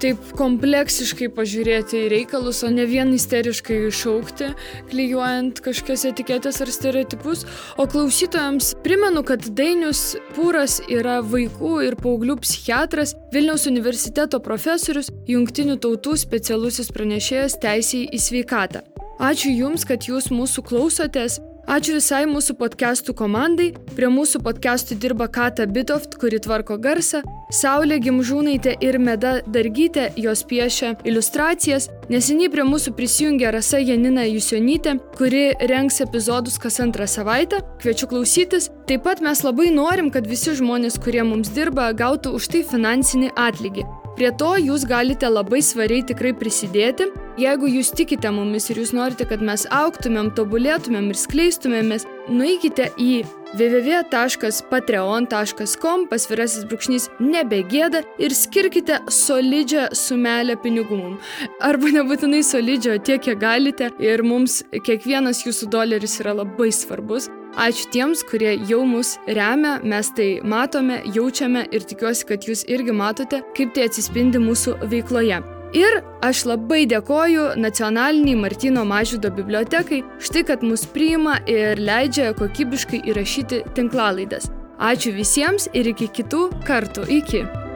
[0.00, 4.50] taip kompleksiškai pažiūrėti į reikalus, o ne vien isteriškai išaukti,
[4.90, 7.44] klyjuojant kažkokias etiketės ar stereotipus.
[7.80, 15.76] O klausytojams primenu, kad Dainius Pūras yra vaikų ir paauglių psichiatras, Vilniaus universiteto profesorius, jungtinių
[15.84, 18.84] tautų specialusis pranešėjas teisėjai į sveikatą.
[19.20, 21.40] Ačiū Jums, kad Jūs mūsų klausotės.
[21.70, 23.68] Ačiū visai mūsų podcastų komandai.
[23.94, 27.20] Prie mūsų podcastų dirba Kata Bitoft, kuri tvarko garsą,
[27.54, 31.86] Saulė Gimžūnaitė ir Meda Dargytė, jos piešia iliustracijas.
[32.10, 37.62] Neseniai prie mūsų prisijungė Rasa Janina Jusionytė, kuri renks epizodus kas antrą savaitę.
[37.78, 38.66] Kviečiu klausytis.
[38.90, 43.30] Taip pat mes labai norim, kad visi žmonės, kurie mums dirba, gautų už tai finansinį
[43.38, 43.86] atlygį.
[44.18, 47.04] Prie to jūs galite labai svariai tikrai prisidėti.
[47.40, 53.24] Jeigu jūs tikite mumis ir jūs norite, kad mes auktumėm, tobulėtumėm ir skleistumėmės, nueikite į
[53.56, 61.18] www.patreon.com pasvirasis brūkšnys nebegėda ir skirkite solidžią sumelę pinigų mum.
[61.64, 64.52] Arba nebūtinai solidžią, tiek kiek galite ir mums
[64.86, 67.24] kiekvienas jūsų doleris yra labai svarbus.
[67.58, 72.94] Ačiū tiems, kurie jau mus remia, mes tai matome, jaučiame ir tikiuosi, kad jūs irgi
[72.94, 75.40] matote, kaip tai atsispindi mūsų veikloje.
[75.74, 83.02] Ir aš labai dėkoju nacionaliniai Martino Mažydo bibliotekai štai, kad mus priima ir leidžia kokybiškai
[83.10, 84.50] įrašyti tinklalaidas.
[84.78, 87.06] Ačiū visiems ir iki kitų kartų.
[87.18, 87.69] Iki.